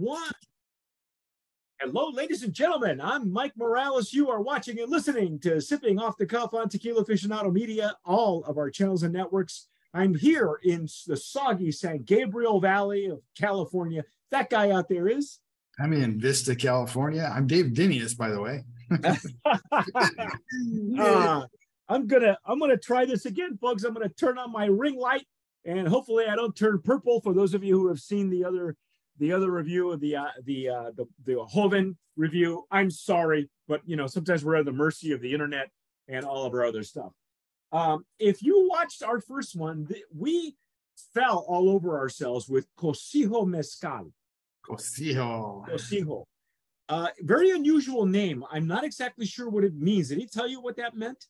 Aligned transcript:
one. 0.00 0.32
Hello, 1.78 2.08
ladies 2.08 2.42
and 2.42 2.54
gentlemen. 2.54 3.00
I'm 3.02 3.30
Mike 3.30 3.52
Morales. 3.56 4.14
You 4.14 4.30
are 4.30 4.40
watching 4.40 4.80
and 4.80 4.90
listening 4.90 5.38
to 5.40 5.60
Sipping 5.60 5.98
Off 5.98 6.16
the 6.16 6.24
Cuff 6.24 6.54
on 6.54 6.70
Tequila 6.70 7.04
Aficionado 7.04 7.52
Media, 7.52 7.94
all 8.04 8.42
of 8.44 8.56
our 8.56 8.70
channels 8.70 9.02
and 9.02 9.12
networks. 9.12 9.68
I'm 9.92 10.14
here 10.14 10.58
in 10.62 10.88
the 11.06 11.16
soggy 11.16 11.70
San 11.70 11.98
Gabriel 11.98 12.60
Valley 12.60 13.06
of 13.06 13.20
California. 13.38 14.04
That 14.30 14.48
guy 14.48 14.70
out 14.70 14.88
there 14.88 15.06
is. 15.06 15.38
I'm 15.78 15.92
in 15.92 16.18
Vista, 16.18 16.54
California. 16.54 17.30
I'm 17.34 17.46
Dave 17.46 17.74
Dinius, 17.74 18.14
by 18.14 18.30
the 18.30 18.40
way. 18.40 18.64
uh, 20.98 21.46
I'm 21.88 22.06
gonna 22.06 22.38
I'm 22.46 22.58
gonna 22.58 22.76
try 22.76 23.04
this 23.04 23.26
again, 23.26 23.58
folks. 23.60 23.84
I'm 23.84 23.92
gonna 23.92 24.08
turn 24.08 24.38
on 24.38 24.50
my 24.50 24.66
ring 24.66 24.96
light, 24.96 25.26
and 25.64 25.86
hopefully 25.86 26.24
I 26.26 26.36
don't 26.36 26.56
turn 26.56 26.80
purple. 26.82 27.20
For 27.20 27.34
those 27.34 27.52
of 27.52 27.62
you 27.62 27.78
who 27.78 27.88
have 27.88 28.00
seen 28.00 28.30
the 28.30 28.44
other 28.44 28.76
the 29.20 29.32
other 29.32 29.50
review 29.50 29.92
of 29.92 30.00
the 30.00 30.16
uh, 30.16 30.24
the 30.44 30.68
uh, 30.68 30.90
the 30.96 31.06
the 31.24 31.46
Joven 31.54 31.96
review. 32.16 32.64
I'm 32.70 32.90
sorry, 32.90 33.48
but 33.68 33.82
you 33.84 33.94
know 33.94 34.08
sometimes 34.08 34.44
we're 34.44 34.56
at 34.56 34.64
the 34.64 34.72
mercy 34.72 35.12
of 35.12 35.20
the 35.20 35.32
internet 35.32 35.68
and 36.08 36.24
all 36.24 36.46
of 36.46 36.54
our 36.54 36.64
other 36.64 36.82
stuff. 36.82 37.12
Um, 37.70 38.04
if 38.18 38.42
you 38.42 38.68
watched 38.68 39.02
our 39.02 39.20
first 39.20 39.54
one, 39.54 39.88
we 40.16 40.56
fell 41.14 41.44
all 41.46 41.70
over 41.70 41.98
ourselves 41.98 42.48
with 42.48 42.66
Cocijo 42.76 43.46
Mezcal. 43.46 44.10
Cocijo. 44.66 45.68
Cocijo. 45.68 46.24
Uh, 46.88 47.08
very 47.20 47.50
unusual 47.50 48.06
name. 48.06 48.44
I'm 48.50 48.66
not 48.66 48.82
exactly 48.82 49.24
sure 49.24 49.48
what 49.48 49.62
it 49.62 49.76
means. 49.76 50.08
Did 50.08 50.18
he 50.18 50.26
tell 50.26 50.48
you 50.48 50.60
what 50.60 50.76
that 50.78 50.96
meant? 50.96 51.26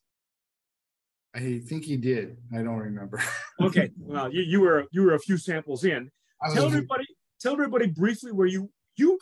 I 1.35 1.61
think 1.69 1.85
he 1.85 1.97
did. 1.97 2.39
I 2.53 2.63
don't 2.63 2.79
remember. 2.79 3.23
okay, 3.61 3.91
well, 3.99 4.33
you, 4.33 4.43
you 4.43 4.61
were 4.61 4.87
you 4.93 5.03
were 5.03 5.15
a 5.15 5.19
few 5.19 5.37
samples 5.37 5.85
in. 5.85 6.11
Tell 6.55 6.67
everybody 6.67 7.05
tell 7.41 7.53
everybody 7.53 7.87
briefly 7.87 8.33
where 8.33 8.47
you 8.47 8.71
you 8.97 9.19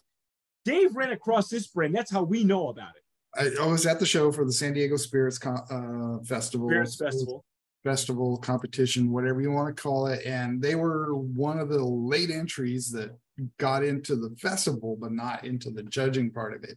Dave 0.65 0.95
ran 0.97 1.13
across 1.13 1.49
this 1.49 1.67
brand. 1.67 1.95
That's 1.95 2.11
how 2.11 2.23
we 2.23 2.45
know 2.45 2.69
about 2.69 2.91
it. 2.97 3.59
I, 3.59 3.63
I 3.63 3.67
was 3.67 3.87
at 3.87 3.99
the 3.99 4.07
show 4.07 4.33
for 4.33 4.45
the 4.45 4.53
San 4.53 4.75
Diego 4.75 4.97
Spirits 4.97 5.39
uh, 5.45 6.19
Festival. 6.25 6.69
Spirits 6.69 6.97
Festival. 6.97 7.45
Festival 7.85 8.37
competition, 8.39 9.13
whatever 9.13 9.41
you 9.41 9.53
want 9.53 9.75
to 9.75 9.83
call 9.83 10.09
it, 10.09 10.27
and 10.27 10.61
they 10.61 10.75
were 10.75 11.15
one 11.15 11.61
of 11.61 11.69
the 11.69 11.83
late 11.83 12.29
entries 12.29 12.91
that 12.91 13.17
got 13.59 13.85
into 13.85 14.17
the 14.17 14.35
festival, 14.37 14.97
but 15.01 15.13
not 15.13 15.45
into 15.45 15.71
the 15.71 15.85
judging 15.85 16.31
part 16.31 16.55
of 16.55 16.65
it. 16.65 16.77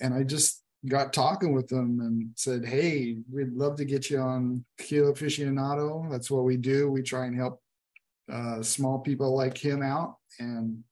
And 0.00 0.14
I 0.14 0.22
just 0.22 0.62
got 0.88 1.12
talking 1.12 1.52
with 1.52 1.66
them 1.68 2.00
and 2.00 2.30
said, 2.36 2.64
"Hey, 2.64 3.16
we'd 3.30 3.52
love 3.52 3.76
to 3.76 3.84
get 3.84 4.10
you 4.10 4.20
on 4.20 4.64
Tequila 4.78 5.12
Aficionado. 5.12 6.08
That's 6.10 6.30
what 6.30 6.44
we 6.44 6.56
do. 6.56 6.90
We 6.90 7.02
try 7.02 7.26
and 7.26 7.36
help 7.36 7.61
uh, 8.32 8.62
small 8.62 8.98
people 8.98 9.36
like 9.36 9.58
him 9.58 9.82
out. 9.82 10.16
And 10.38 10.82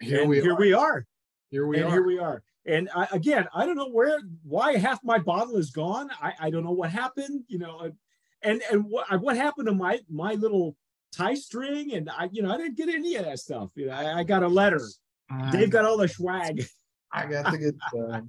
here 0.00 0.22
and 0.22 0.28
we 0.28 0.40
here 0.40 0.54
are. 0.54 0.58
we 0.58 0.72
are. 0.72 1.06
Here 1.50 1.66
we 1.66 1.78
and 1.78 1.86
are. 1.86 1.92
Here 1.92 2.06
we 2.06 2.18
are. 2.18 2.42
And 2.66 2.90
I, 2.94 3.08
again, 3.12 3.46
I 3.54 3.64
don't 3.64 3.76
know 3.76 3.88
where, 3.88 4.20
why 4.42 4.76
half 4.76 4.98
my 5.02 5.18
bottle 5.18 5.56
is 5.56 5.70
gone. 5.70 6.10
I, 6.20 6.32
I 6.40 6.50
don't 6.50 6.64
know 6.64 6.72
what 6.72 6.90
happened. 6.90 7.44
You 7.48 7.60
know, 7.60 7.90
and 8.42 8.62
and 8.70 8.84
what 8.84 9.06
what 9.22 9.36
happened 9.36 9.68
to 9.68 9.74
my 9.74 10.00
my 10.10 10.34
little 10.34 10.76
tie 11.12 11.34
string? 11.34 11.94
And 11.94 12.10
I, 12.10 12.28
you 12.32 12.42
know, 12.42 12.52
I 12.52 12.56
didn't 12.56 12.76
get 12.76 12.88
any 12.88 13.14
of 13.14 13.24
that 13.24 13.38
stuff. 13.38 13.70
You 13.74 13.86
know, 13.86 13.92
I, 13.92 14.18
I 14.18 14.24
got 14.24 14.42
a 14.42 14.48
letter. 14.48 14.82
Uh, 15.32 15.50
Dave 15.50 15.70
got 15.70 15.84
all 15.84 15.96
the 15.96 16.08
swag. 16.08 16.64
I 17.12 17.26
got 17.26 17.50
the 17.50 17.58
good 17.58 17.78
stuff. 17.88 18.22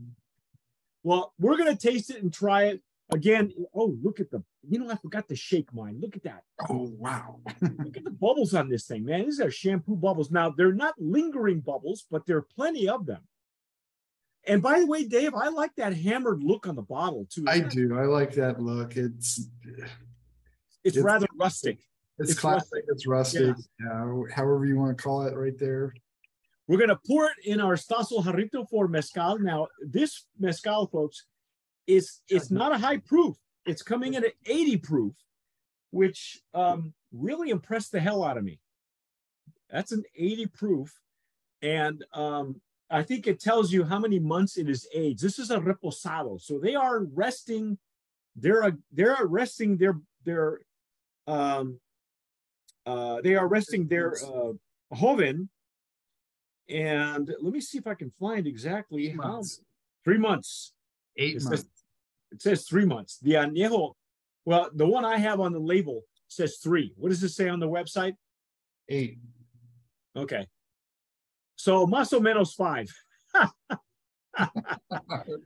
well, 1.04 1.34
we're 1.40 1.58
gonna 1.58 1.76
taste 1.76 2.12
it 2.12 2.22
and 2.22 2.32
try 2.32 2.66
it 2.66 2.82
again. 3.10 3.54
Oh, 3.74 3.96
look 4.02 4.20
at 4.20 4.30
the 4.32 4.44
you 4.68 4.80
know, 4.80 4.90
I 4.90 4.96
forgot 4.96 5.28
to 5.30 5.36
shake 5.36 5.74
mine. 5.74 6.00
Look 6.02 6.16
at 6.16 6.24
that. 6.24 6.44
Oh, 6.70 6.92
wow. 6.98 7.40
Look 7.62 7.98
at 7.98 8.04
the 8.04 8.12
bubbles 8.12 8.54
on 8.54 8.70
this 8.70 8.86
thing, 8.86 9.06
man. 9.06 9.26
These 9.26 9.40
are 9.40 9.50
shampoo 9.50 9.96
bubbles. 9.96 10.32
Now, 10.32 10.50
they're 10.50 10.74
not 10.74 10.96
lingering 11.00 11.62
bubbles, 11.62 12.06
but 12.12 12.26
there 12.26 12.38
are 12.38 12.48
plenty 12.56 12.88
of 12.90 13.06
them. 13.06 13.22
And 14.46 14.62
by 14.62 14.80
the 14.80 14.88
way, 14.88 15.06
Dave, 15.06 15.34
I 15.34 15.50
like 15.50 15.76
that 15.76 15.96
hammered 15.96 16.44
look 16.44 16.68
on 16.68 16.76
the 16.76 16.82
bottle 16.82 17.28
too. 17.30 17.46
I 17.48 17.60
do. 17.60 17.98
I 17.98 18.06
like 18.06 18.34
that 18.34 18.62
look. 18.62 18.96
It's 18.96 19.48
it's, 19.64 19.92
it's 20.84 20.98
rather 20.98 21.28
rustic. 21.38 21.80
It's, 22.18 22.32
it's 22.32 22.40
classic. 22.40 22.70
Rustic. 22.72 22.86
It's 22.88 23.08
rustic. 23.08 23.56
Yeah. 23.80 24.06
yeah. 24.06 24.34
However 24.34 24.66
you 24.66 24.78
want 24.78 24.98
to 24.98 25.04
call 25.04 25.24
it, 25.24 25.36
right 25.36 25.58
there. 25.58 25.94
We're 26.68 26.80
gonna 26.80 27.00
pour 27.06 27.26
it 27.26 27.46
in 27.46 27.60
our 27.60 27.76
Stasso 27.76 28.24
Jarrito 28.24 28.68
for 28.70 28.88
mezcal. 28.88 29.40
Now, 29.40 29.68
this 29.82 30.26
mezcal, 30.40 30.88
folks, 30.88 31.26
is 31.90 32.22
it's 32.30 32.52
not 32.52 32.72
a 32.72 32.78
high 32.78 32.98
proof. 32.98 33.36
It's 33.66 33.82
coming 33.82 34.14
in 34.14 34.24
at 34.24 34.34
80 34.46 34.78
proof, 34.78 35.14
which 35.90 36.40
um, 36.54 36.94
really 37.12 37.50
impressed 37.50 37.92
the 37.92 38.00
hell 38.00 38.24
out 38.24 38.38
of 38.38 38.44
me. 38.44 38.60
That's 39.72 39.92
an 39.92 40.04
80 40.16 40.46
proof. 40.48 40.94
And 41.62 42.06
um, 42.14 42.62
I 42.90 43.02
think 43.04 43.28
it 43.28 43.40
tells 43.40 43.72
you 43.74 43.84
how 43.84 44.00
many 44.00 44.20
months 44.20 44.58
it 44.58 44.70
is 44.70 44.88
aged. 44.94 45.22
This 45.22 45.40
is 45.40 45.50
a 45.50 45.60
reposado. 45.60 46.40
So 46.40 46.60
they 46.60 46.76
are 46.76 47.04
resting, 47.04 47.78
they're 48.36 48.62
a, 48.62 48.78
they're 48.92 49.26
resting 49.26 49.78
their 49.78 50.00
their 50.26 50.60
um 51.28 51.80
uh 52.86 53.22
they 53.22 53.36
are 53.36 53.48
resting 53.48 53.88
their 53.88 54.14
uh 54.24 54.54
joven. 54.96 55.50
And 56.70 57.28
let 57.42 57.54
me 57.54 57.62
see 57.62 57.80
if 57.80 57.88
I 57.88 57.96
can 57.96 58.12
find 58.20 58.46
exactly 58.46 59.08
three 59.10 59.18
how 59.18 59.32
months. 59.34 59.62
three 60.04 60.18
months. 60.20 60.74
Eight 61.18 61.38
it 61.38 61.44
months. 61.44 61.62
Says, 61.62 61.79
it 62.32 62.42
says 62.42 62.68
three 62.68 62.86
months. 62.86 63.18
The 63.22 63.34
añejo, 63.34 63.94
well, 64.46 64.70
the 64.74 64.88
one 64.88 65.06
I 65.06 65.18
have 65.18 65.40
on 65.40 65.54
the 65.54 65.60
label 65.60 66.04
says 66.28 66.58
three. 66.58 66.94
What 66.98 67.10
does 67.10 67.24
it 67.24 67.30
say 67.30 67.50
on 67.50 67.60
the 67.60 67.68
website? 67.68 68.14
Eight. 68.88 69.20
Okay. 70.16 70.48
So 71.56 71.86
más 71.86 72.14
o 72.14 72.20
menos 72.20 72.56
five. 72.56 72.90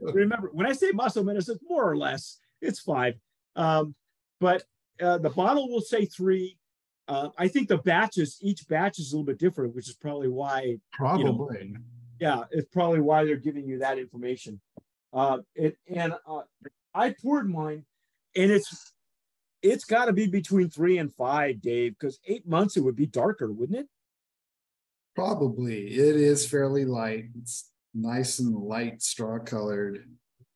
Remember, 0.02 0.50
when 0.54 0.68
I 0.68 0.74
say 0.74 0.92
más 0.92 1.18
o 1.18 1.24
menos, 1.24 1.50
it's 1.50 1.64
more 1.68 1.90
or 1.90 1.98
less. 1.98 2.40
It's 2.62 2.80
five. 2.80 3.16
Um, 3.56 3.96
but 4.40 4.64
uh, 5.02 5.18
the 5.18 5.30
bottle 5.30 5.70
will 5.70 5.82
say 5.82 6.06
three. 6.06 6.58
Uh, 7.08 7.30
I 7.38 7.48
think 7.48 7.68
the 7.68 7.80
batches, 7.80 8.38
each 8.42 8.68
batch 8.68 9.00
is 9.00 9.12
a 9.12 9.16
little 9.16 9.26
bit 9.26 9.40
different, 9.40 9.76
which 9.76 9.90
is 9.90 9.96
probably 9.96 10.30
why. 10.30 10.78
Probably. 10.94 11.58
You 11.62 11.74
know, 11.74 11.80
yeah, 12.20 12.44
it's 12.52 12.70
probably 12.72 13.02
why 13.02 13.26
they're 13.26 13.36
giving 13.36 13.68
you 13.68 13.80
that 13.80 13.98
information. 13.98 14.62
Uh, 15.14 15.40
it, 15.56 15.78
and 15.94 16.14
uh, 16.28 16.42
I 16.94 17.12
poured 17.12 17.50
mine, 17.50 17.86
and 18.36 18.52
it's 18.52 18.94
it's 19.62 19.86
got 19.86 20.06
to 20.06 20.14
be 20.14 20.28
between 20.28 20.70
three 20.70 20.98
and 20.98 21.14
five, 21.14 21.62
Dave, 21.62 21.96
because 21.98 22.20
eight 22.26 22.48
months 22.48 22.76
it 22.76 22.82
would 22.82 22.96
be 22.96 23.06
darker, 23.06 23.52
wouldn't 23.52 23.80
it? 23.80 23.88
Probably. 25.16 25.88
It 25.88 26.16
is 26.16 26.48
fairly 26.48 26.86
light. 26.86 27.26
It's 27.40 27.70
nice 27.94 28.40
and 28.40 28.56
light 28.56 29.04
straw 29.04 29.40
colored. 29.40 30.04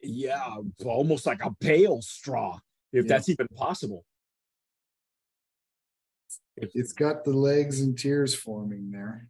Yeah, 0.01 0.57
almost 0.83 1.25
like 1.25 1.43
a 1.43 1.53
pale 1.59 2.01
straw, 2.01 2.59
if 2.91 3.05
yeah. 3.05 3.09
that's 3.09 3.29
even 3.29 3.47
possible. 3.55 4.03
It's 6.57 6.91
got 6.91 7.23
the 7.23 7.33
legs 7.33 7.81
and 7.81 7.97
tears 7.97 8.33
forming 8.33 8.89
there 8.89 9.29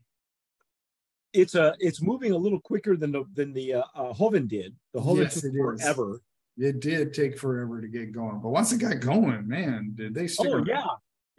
it's 1.38 1.56
a 1.56 1.76
it's 1.80 2.02
moving 2.02 2.32
a 2.32 2.38
little 2.38 2.60
quicker 2.60 2.98
than 2.98 3.12
the 3.12 3.24
than 3.34 3.54
the 3.54 3.76
uh, 3.76 3.84
uh 3.96 4.14
Joven 4.14 4.48
did. 4.48 4.76
The 4.94 5.02
Joven 5.02 5.24
yes, 5.24 5.42
took 5.42 5.54
forever. 5.54 6.22
It 6.58 6.80
did 6.80 7.14
take 7.14 7.38
forever 7.38 7.80
to 7.82 7.88
get 7.88 8.12
going, 8.12 8.40
but 8.42 8.50
once 8.50 8.72
it 8.72 8.80
got 8.80 9.00
going, 9.00 9.48
man, 9.48 9.94
did 9.96 10.16
they 10.16 10.28
stick? 10.28 10.48
Oh 10.50 10.54
around? 10.56 10.68
yeah, 10.68 10.86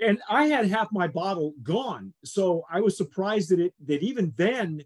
and 0.01 0.21
I 0.31 0.47
had 0.47 0.69
half 0.69 0.89
my 0.93 1.09
bottle 1.09 1.55
gone, 1.63 2.15
so 2.25 2.65
I 2.71 2.81
was 2.81 2.97
surprised 2.97 3.51
that 3.51 3.59
it 3.59 3.75
that 3.87 4.03
even 4.03 4.33
then, 4.37 4.85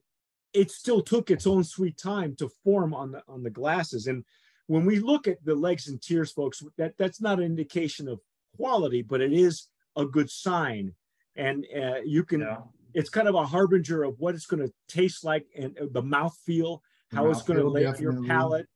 it 0.54 0.70
still 0.70 1.02
took 1.02 1.30
its 1.30 1.46
own 1.46 1.64
sweet 1.64 1.98
time 1.98 2.34
to 2.36 2.50
form 2.64 2.94
on 2.94 3.12
the 3.12 3.22
on 3.28 3.42
the 3.42 3.50
glasses. 3.50 4.06
And 4.06 4.24
when 4.66 4.86
we 4.86 4.98
look 4.98 5.28
at 5.28 5.44
the 5.44 5.54
legs 5.54 5.88
and 5.88 6.00
tears, 6.00 6.32
folks, 6.32 6.62
that 6.78 6.96
that's 6.96 7.20
not 7.20 7.38
an 7.38 7.44
indication 7.44 8.08
of 8.08 8.20
quality, 8.56 9.02
but 9.02 9.20
it 9.20 9.34
is 9.34 9.68
a 9.96 10.06
good 10.06 10.30
sign. 10.30 10.94
And 11.36 11.66
uh, 11.76 12.00
you 12.04 12.24
can 12.24 12.40
yeah 12.40 12.58
it's 12.94 13.10
kind 13.10 13.28
of 13.28 13.34
a 13.34 13.44
harbinger 13.44 14.02
of 14.02 14.18
what 14.18 14.34
it's 14.34 14.46
going 14.46 14.66
to 14.66 14.72
taste 14.88 15.24
like 15.24 15.46
and 15.56 15.76
uh, 15.78 15.86
the 15.90 16.02
mouth 16.02 16.36
feel, 16.44 16.82
how 17.12 17.30
it's 17.30 17.42
going 17.42 17.58
to 17.58 17.68
lay 17.68 17.82
your 17.98 18.24
palate. 18.24 18.66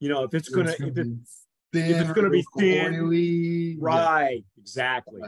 You 0.00 0.08
know, 0.08 0.24
if 0.24 0.34
it's 0.34 0.48
going 0.48 0.66
to, 0.66 0.72
if, 0.72 0.98
it, 0.98 1.06
if 1.72 2.00
it's 2.00 2.12
going 2.12 2.24
to 2.24 2.30
be 2.30 2.44
thin, 2.58 2.94
oily, 3.00 3.76
right? 3.78 4.30
Yeah. 4.30 4.60
Exactly. 4.60 5.22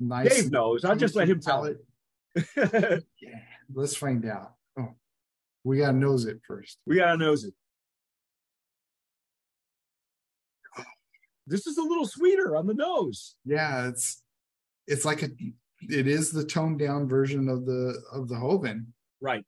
Nice. 0.00 0.28
Dave 0.28 0.50
knows. 0.50 0.84
I'll 0.84 0.96
just 0.96 1.16
let 1.16 1.28
him 1.28 1.40
tell 1.40 1.64
it. 1.64 1.78
yeah, 2.56 2.98
let's 3.74 3.96
find 3.96 4.24
out. 4.26 4.54
Oh, 4.78 4.94
we 5.64 5.78
gotta 5.78 5.96
nose 5.96 6.26
it 6.26 6.40
first. 6.46 6.78
We 6.86 6.96
gotta 6.96 7.16
nose 7.16 7.44
it. 7.44 7.54
This 11.46 11.66
is 11.66 11.78
a 11.78 11.82
little 11.82 12.06
sweeter 12.06 12.56
on 12.56 12.66
the 12.66 12.74
nose. 12.74 13.34
Yeah, 13.44 13.88
it's 13.88 14.22
it's 14.86 15.04
like 15.04 15.22
a 15.22 15.30
it 15.82 16.06
is 16.06 16.30
the 16.30 16.44
toned 16.44 16.78
down 16.78 17.08
version 17.08 17.48
of 17.48 17.64
the 17.64 18.02
of 18.12 18.28
the 18.28 18.38
Joven. 18.38 18.92
Right. 19.20 19.44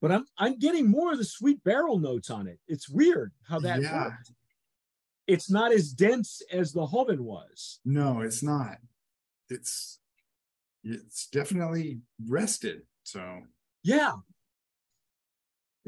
But 0.00 0.12
I'm 0.12 0.26
I'm 0.38 0.58
getting 0.58 0.90
more 0.90 1.12
of 1.12 1.18
the 1.18 1.24
sweet 1.24 1.62
barrel 1.64 1.98
notes 1.98 2.30
on 2.30 2.46
it. 2.46 2.58
It's 2.68 2.88
weird 2.88 3.32
how 3.48 3.58
that 3.60 3.82
yeah. 3.82 4.04
worked. 4.04 4.32
It's 5.26 5.50
not 5.50 5.72
as 5.72 5.92
dense 5.92 6.42
as 6.52 6.72
the 6.72 6.86
Joven 6.86 7.24
was. 7.24 7.80
No, 7.84 8.20
it's 8.20 8.42
not. 8.42 8.76
It's 9.48 9.98
it's 10.82 11.28
definitely 11.28 12.00
rested. 12.28 12.82
So 13.02 13.40
Yeah, 13.82 14.12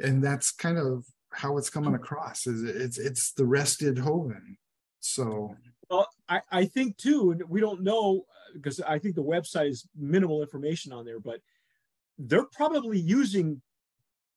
and 0.02 0.22
that's 0.22 0.50
kind 0.50 0.78
of 0.78 1.04
how 1.32 1.58
it's 1.58 1.70
coming 1.70 1.94
across 1.94 2.46
is 2.46 2.62
it's 2.62 2.98
it's 2.98 3.32
the 3.32 3.44
rested 3.44 3.96
Joven. 3.96 4.56
So 5.00 5.54
Well, 5.90 6.08
I, 6.28 6.40
I 6.50 6.64
think 6.64 6.96
too, 6.96 7.30
and 7.30 7.42
we 7.48 7.60
don't 7.60 7.82
know 7.82 8.24
uh, 8.28 8.52
because 8.54 8.80
I 8.80 8.98
think 8.98 9.14
the 9.14 9.22
website 9.22 9.70
is 9.70 9.86
minimal 9.96 10.42
information 10.42 10.92
on 10.92 11.04
there, 11.04 11.20
but 11.20 11.40
they're 12.18 12.46
probably 12.46 12.98
using, 12.98 13.60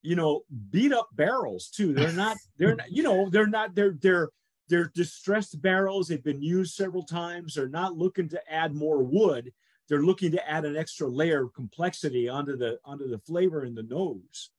you 0.01 0.15
know, 0.15 0.43
beat 0.69 0.93
up 0.93 1.09
barrels 1.13 1.69
too. 1.69 1.93
They're 1.93 2.11
not, 2.11 2.37
they're 2.57 2.75
not, 2.75 2.91
you 2.91 3.03
know, 3.03 3.29
they're 3.29 3.47
not, 3.47 3.73
they're, 3.73 3.95
they're, 3.99 4.29
they're 4.67 4.91
distressed 4.93 5.59
barrels. 5.61 6.07
They've 6.07 6.23
been 6.23 6.43
used 6.43 6.75
several 6.75 7.03
times. 7.03 7.55
They're 7.55 7.67
not 7.67 7.97
looking 7.97 8.29
to 8.29 8.51
add 8.51 8.75
more 8.75 9.01
wood. 9.03 9.51
They're 9.87 10.03
looking 10.03 10.31
to 10.33 10.49
add 10.49 10.65
an 10.65 10.77
extra 10.77 11.07
layer 11.07 11.45
of 11.45 11.53
complexity 11.53 12.29
onto 12.29 12.55
the, 12.55 12.77
onto 12.85 13.09
the 13.09 13.17
flavor 13.17 13.65
in 13.65 13.73
the 13.73 13.81
nose. 13.83 14.51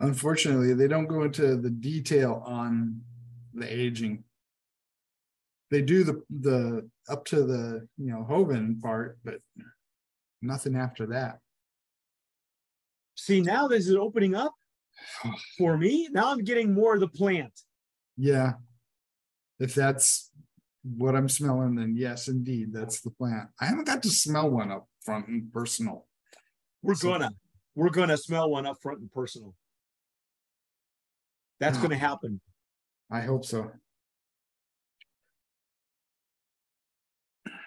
unfortunately, 0.00 0.74
they 0.74 0.88
don't 0.88 1.06
go 1.06 1.22
into 1.22 1.56
the 1.56 1.70
detail 1.70 2.42
on 2.44 3.00
the 3.54 3.72
aging. 3.72 4.24
They 5.72 5.80
do 5.80 6.04
the 6.04 6.22
the 6.28 6.86
up 7.08 7.24
to 7.26 7.44
the 7.44 7.88
you 7.96 8.12
know 8.12 8.26
Joven 8.28 8.78
part, 8.78 9.18
but 9.24 9.36
nothing 10.42 10.76
after 10.76 11.06
that. 11.06 11.38
See, 13.14 13.40
now 13.40 13.68
this 13.68 13.88
is 13.88 13.96
opening 13.96 14.34
up 14.34 14.52
for 15.58 15.78
me. 15.78 16.10
Now 16.12 16.30
I'm 16.30 16.44
getting 16.44 16.74
more 16.74 16.92
of 16.94 17.00
the 17.00 17.08
plant. 17.08 17.58
Yeah. 18.18 18.52
If 19.60 19.74
that's 19.74 20.30
what 20.82 21.16
I'm 21.16 21.30
smelling, 21.30 21.76
then 21.76 21.94
yes, 21.96 22.28
indeed, 22.28 22.74
that's 22.74 23.00
the 23.00 23.10
plant. 23.10 23.48
I 23.58 23.64
haven't 23.64 23.86
got 23.86 24.02
to 24.02 24.10
smell 24.10 24.50
one 24.50 24.70
up 24.70 24.86
front 25.00 25.28
and 25.28 25.50
personal. 25.54 26.06
We're 26.82 26.96
So- 26.96 27.12
gonna, 27.12 27.30
we're 27.74 27.88
gonna 27.88 28.18
smell 28.18 28.50
one 28.50 28.66
up 28.66 28.76
front 28.82 29.00
and 29.00 29.10
personal. 29.10 29.54
That's 31.60 31.78
gonna 31.78 31.96
happen. 31.96 32.42
I 33.10 33.20
hope 33.22 33.46
so. 33.46 33.70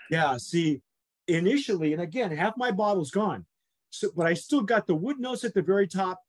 Yeah, 0.09 0.37
see, 0.37 0.81
initially, 1.27 1.93
and 1.93 2.01
again, 2.01 2.31
half 2.35 2.55
my 2.57 2.71
bottle's 2.71 3.11
gone. 3.11 3.45
So, 3.89 4.09
but 4.15 4.25
I 4.27 4.33
still 4.33 4.61
got 4.61 4.87
the 4.87 4.95
wood 4.95 5.19
notes 5.19 5.43
at 5.43 5.53
the 5.53 5.61
very 5.61 5.87
top, 5.87 6.21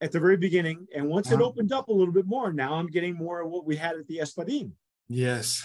at 0.00 0.12
the 0.12 0.20
very 0.20 0.36
beginning. 0.36 0.86
And 0.94 1.08
once 1.08 1.30
it 1.30 1.34
Uh-huh. 1.34 1.44
opened 1.44 1.72
up 1.72 1.88
a 1.88 1.92
little 1.92 2.12
bit 2.12 2.26
more, 2.26 2.52
now 2.52 2.74
I'm 2.74 2.88
getting 2.88 3.14
more 3.14 3.40
of 3.40 3.50
what 3.50 3.64
we 3.64 3.76
had 3.76 3.96
at 3.96 4.06
the 4.06 4.18
Espadin, 4.18 4.72
Yes, 5.08 5.62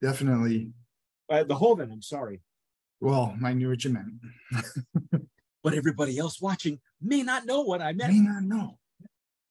definitely. 0.00 0.72
uh, 1.28 1.44
the 1.44 1.54
Joven. 1.54 1.90
I'm 1.92 2.02
sorry, 2.02 2.40
Well, 3.00 3.36
I 3.44 3.52
knew 3.54 3.68
what 3.68 3.84
you 3.84 3.90
meant. 3.90 4.14
but 5.62 5.74
everybody 5.74 6.18
else 6.18 6.40
watching 6.40 6.80
may 7.00 7.22
not 7.22 7.46
know 7.46 7.60
what 7.62 7.80
I 7.82 7.92
meant 7.92 8.12
may 8.14 8.20
not 8.20 8.42
know. 8.42 8.78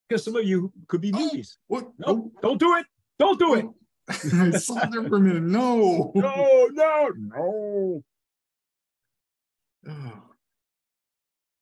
because 0.07 0.23
some 0.25 0.35
of 0.35 0.43
you 0.45 0.73
could 0.87 1.01
be 1.01 1.11
Oh. 1.13 1.17
newbies. 1.17 1.57
What? 1.67 1.91
No, 1.99 2.31
don't 2.41 2.59
do 2.59 2.75
it. 2.75 2.85
Don't 3.19 3.37
do 3.39 3.53
it. 3.55 3.65
I 4.33 4.51
saw 4.57 4.85
there 4.87 5.07
for 5.07 5.17
a 5.17 5.19
minute. 5.19 5.43
No. 5.43 6.11
No, 6.15 6.67
no, 6.71 7.09
no. 7.17 8.03
Oh. 9.87 10.23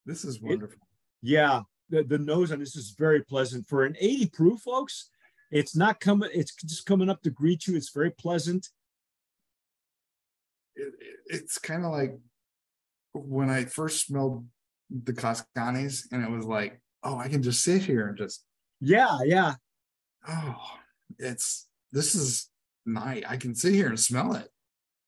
This 0.06 0.24
is 0.24 0.42
wonderful. 0.42 0.80
Yeah, 1.22 1.62
the, 1.90 2.04
the 2.04 2.18
nose 2.18 2.52
on 2.52 2.60
this 2.60 2.76
is 2.76 2.96
very 2.98 3.22
pleasant 3.24 3.68
for 3.68 3.84
an 3.86 3.96
80 4.00 4.28
proof, 4.28 4.62
folks. 4.62 5.10
It's 5.52 5.76
not 5.76 6.00
coming, 6.00 6.30
it's 6.34 6.54
just 6.56 6.86
coming 6.86 7.10
up 7.10 7.22
to 7.24 7.30
greet 7.30 7.68
you. 7.68 7.76
It's 7.76 7.92
very 7.92 8.12
pleasant. 8.12 8.70
It, 10.76 10.94
it- 11.00 11.14
it's 11.30 11.58
kind 11.58 11.84
of 11.84 11.92
like 11.92 12.18
when 13.14 13.50
I 13.50 13.66
first 13.66 14.06
smelled 14.08 14.46
the 14.90 15.12
Cascanes, 15.12 16.04
and 16.14 16.24
it 16.24 16.30
was 16.32 16.46
like, 16.46 16.80
oh, 17.04 17.18
I 17.18 17.28
can 17.28 17.44
just 17.44 17.62
sit 17.62 17.82
here 17.82 18.08
and 18.08 18.18
just, 18.18 18.46
Yeah, 18.80 19.18
yeah. 19.26 19.56
oh, 20.26 20.56
it's 21.20 21.67
this 21.92 22.16
is 22.16 22.50
nice. 22.86 23.24
I 23.28 23.38
can 23.38 23.56
sit 23.56 23.74
here 23.74 23.88
and 23.88 24.00
smell 24.00 24.34
it. 24.36 24.50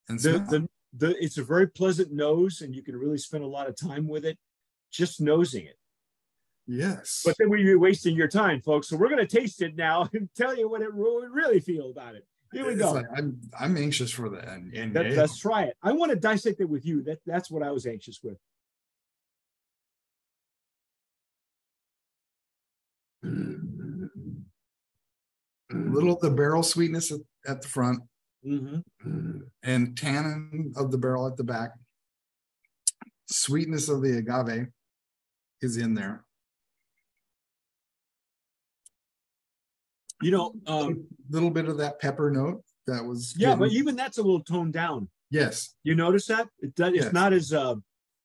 And 0.08 0.20
The, 0.20 0.22
smell 0.22 0.36
it. 0.42 0.50
the, 0.50 1.08
the, 1.08 1.24
it's 1.24 1.38
a 1.38 1.44
very 1.44 1.68
pleasant 1.68 2.12
nose, 2.12 2.62
and 2.62 2.74
you 2.76 2.82
can 2.84 2.96
really 2.96 3.18
spend 3.18 3.44
a 3.44 3.48
lot 3.48 3.68
of 3.70 3.76
time 3.80 4.08
with 4.08 4.26
it 4.26 4.38
just 4.92 5.22
nosing 5.22 5.66
it. 5.66 5.78
yes. 6.68 7.22
But 7.26 7.36
then 7.38 7.50
we'd 7.50 7.64
be 7.64 7.76
wasting 7.76 8.16
your 8.16 8.28
time, 8.28 8.62
folks. 8.62 8.88
So 8.90 8.98
we're 8.98 9.10
going 9.10 9.26
to 9.26 9.38
taste 9.40 9.62
it 9.62 9.76
now 9.76 10.10
and 10.14 10.30
tell 10.36 10.58
you 10.58 10.68
what 10.70 10.82
it 10.82 10.94
re- 10.94 11.28
really 11.32 11.60
feel 11.60 11.92
about 11.92 12.16
it. 12.16 12.26
Here 12.52 12.66
we 12.66 12.74
It's 12.74 12.82
go. 12.82 12.94
like, 12.94 13.06
I'm 13.16 13.40
I'm 13.60 13.78
anxious 13.78 14.10
for 14.10 14.28
the 14.28 14.40
and, 14.40 14.74
and 14.74 14.92
Let, 14.96 15.06
us 15.20 15.38
try 15.38 15.66
it. 15.66 15.76
I 15.84 15.92
want 15.92 16.10
to 16.12 16.16
dissect 16.16 16.60
it 16.60 16.66
with 16.70 16.84
you. 16.84 17.04
That, 17.04 17.20
that's 17.24 17.52
what 17.52 17.62
I 17.62 17.70
was 17.70 17.86
anxious 17.86 18.22
with. 18.24 18.38
little 25.72 26.18
the 26.20 26.30
barrel 26.32 26.64
sweetness 26.64 27.12
at, 27.12 27.20
at 27.48 27.62
the 27.62 27.68
front 27.68 28.02
Mhm. 28.46 28.84
and 29.64 29.98
tannin 29.98 30.74
of 30.78 30.92
the 30.92 30.98
barrel 30.98 31.28
at 31.28 31.36
the 31.38 31.44
back. 31.44 31.72
Sweetness 33.28 33.90
of 33.90 34.02
the 34.02 34.18
agave 34.18 34.68
is 35.62 35.78
in 35.78 35.94
there. 35.94 36.26
You 40.22 40.32
know, 40.32 40.54
um, 40.68 41.06
little 41.30 41.50
bit 41.50 41.68
of 41.70 41.78
that 41.78 42.00
pepper 42.00 42.30
note 42.30 42.64
that 42.88 43.04
was 43.04 43.34
yeah, 43.38 43.56
but 43.56 43.72
even 43.72 43.96
that's 43.96 44.18
a 44.18 44.22
little 44.22 44.44
toned 44.44 44.74
down. 44.74 45.10
yes, 45.30 45.76
You 45.84 45.96
notice 45.96 46.26
that 46.28 46.50
it 46.60 46.76
does, 46.76 46.94
it's 46.94 47.06
Yes. 47.06 47.14
not 47.14 47.32
as 47.34 47.54
uh, 47.54 47.76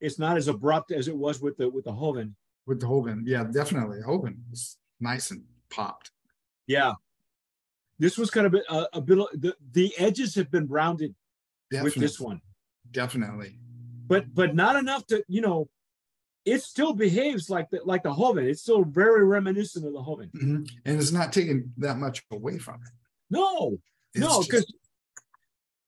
it's 0.00 0.19
not 0.19 0.37
as 0.37 0.49
abrupt 0.49 0.91
as 0.91 1.06
it 1.08 1.17
was 1.17 1.41
with 1.41 1.56
the 1.56 1.69
with 1.69 1.85
the 1.85 1.93
Joven. 1.93 2.35
with 2.67 2.81
the 2.81 2.87
Joven. 2.87 3.25
Yeah, 3.26 3.44
definitely. 3.44 4.00
Joven 4.05 4.44
was 4.50 4.76
nice 5.00 5.31
and 5.31 5.44
popped. 5.70 6.11
Yeah, 6.67 6.94
this 7.99 8.19
was 8.19 8.31
kind 8.31 8.46
of 8.46 8.55
a, 8.55 8.88
a 8.93 9.00
bit. 9.00 9.19
The 9.41 9.55
the 9.73 9.94
edges 9.99 10.35
have 10.35 10.50
been 10.50 10.67
rounded 10.67 11.14
Definitely, 11.70 11.91
with 11.91 12.00
this 12.11 12.20
one, 12.20 12.41
definitely. 12.91 13.58
but 14.06 14.35
but 14.35 14.55
not 14.55 14.76
enough 14.76 15.06
to 15.08 15.23
you 15.29 15.41
know. 15.41 15.69
It 16.44 16.62
still 16.62 16.93
behaves 16.93 17.49
like 17.49 17.70
the 17.70 17.81
like 17.85 18.02
the 18.02 18.12
Joven. 18.14 18.46
It's 18.46 18.61
still 18.61 18.85
very 18.85 19.25
reminiscent 19.25 19.87
of 19.87 19.94
the 19.94 20.02
Joven. 20.02 20.31
Mhm. 20.35 20.70
And 20.85 21.00
it's 21.00 21.11
not 21.12 21.32
taking 21.32 21.73
that 21.79 21.96
much 21.96 22.23
away 22.31 22.58
from 22.58 22.82
it. 22.82 22.91
No, 23.31 23.79
It's 24.12 24.20
no, 24.20 24.43
just- 24.43 24.50
because 24.50 24.75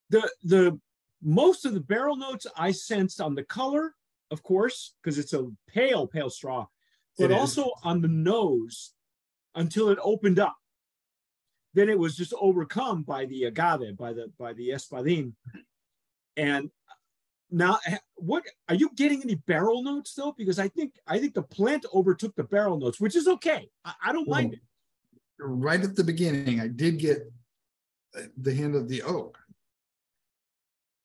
the 0.09 0.31
the 0.45 0.81
most 1.23 1.67
of 1.67 1.75
the 1.75 1.81
barrel 1.81 2.17
notes 2.17 2.47
I 2.57 2.71
sensed 2.73 3.21
on 3.21 3.35
the 3.35 3.45
color, 3.45 3.95
of 4.31 4.43
course, 4.43 4.95
because 5.03 5.19
it's 5.19 5.35
a 5.35 5.47
pale 5.69 6.07
pale 6.07 6.31
straw, 6.31 6.67
but 7.19 7.33
also 7.33 7.73
on 7.83 8.01
the 8.01 8.09
nose 8.09 8.93
until 9.57 9.91
it 9.91 9.99
opened 10.03 10.39
up. 10.39 10.57
Then 11.77 11.91
it 11.91 11.99
was 11.99 12.17
just 12.17 12.33
overcome 12.41 13.03
by 13.03 13.27
the 13.27 13.45
agave, 13.45 13.99
by 13.99 14.15
the 14.15 14.33
by 14.39 14.55
the 14.55 14.71
espadin, 14.71 15.35
and 16.35 16.71
now 17.51 17.79
what 18.15 18.45
are 18.67 18.75
you 18.75 18.91
getting 18.97 19.21
any 19.23 19.35
barrel 19.35 19.83
notes 19.83 20.15
though? 20.15 20.33
Because 20.39 20.59
I 20.59 20.69
think 20.69 20.95
I 21.07 21.19
think 21.19 21.35
the 21.35 21.43
plant 21.43 21.85
overtook 21.93 22.35
the 22.35 22.45
barrel 22.45 22.79
notes, 22.79 22.99
which 22.99 23.15
is 23.15 23.29
okay. 23.29 23.69
I, 23.85 23.93
I 24.07 24.13
don't 24.15 24.27
mind 24.27 24.55
it. 24.55 24.61
right 25.39 25.83
at 25.83 25.95
the 25.95 26.03
beginning, 26.03 26.61
I 26.61 26.69
did 26.69 26.99
get 26.99 27.31
the 28.41 28.55
hint 28.55 28.75
of 28.75 28.89
the 28.89 29.03
oak. 29.03 29.37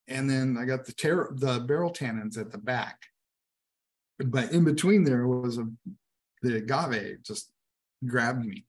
And 0.08 0.30
then 0.30 0.56
I 0.58 0.64
got 0.64 0.86
the 0.86 0.94
ter- 0.94 1.34
the 1.34 1.60
barrel 1.60 1.92
tannins 1.92 2.38
at 2.38 2.50
the 2.50 2.58
back. 2.58 2.98
But 4.20 4.54
in 4.54 4.64
between 4.64 5.04
there 5.04 5.28
was 5.28 5.58
a 5.58 5.68
the 6.42 6.56
agave 6.56 7.24
just 7.24 7.52
grabbed 8.08 8.46
me. 8.46 8.66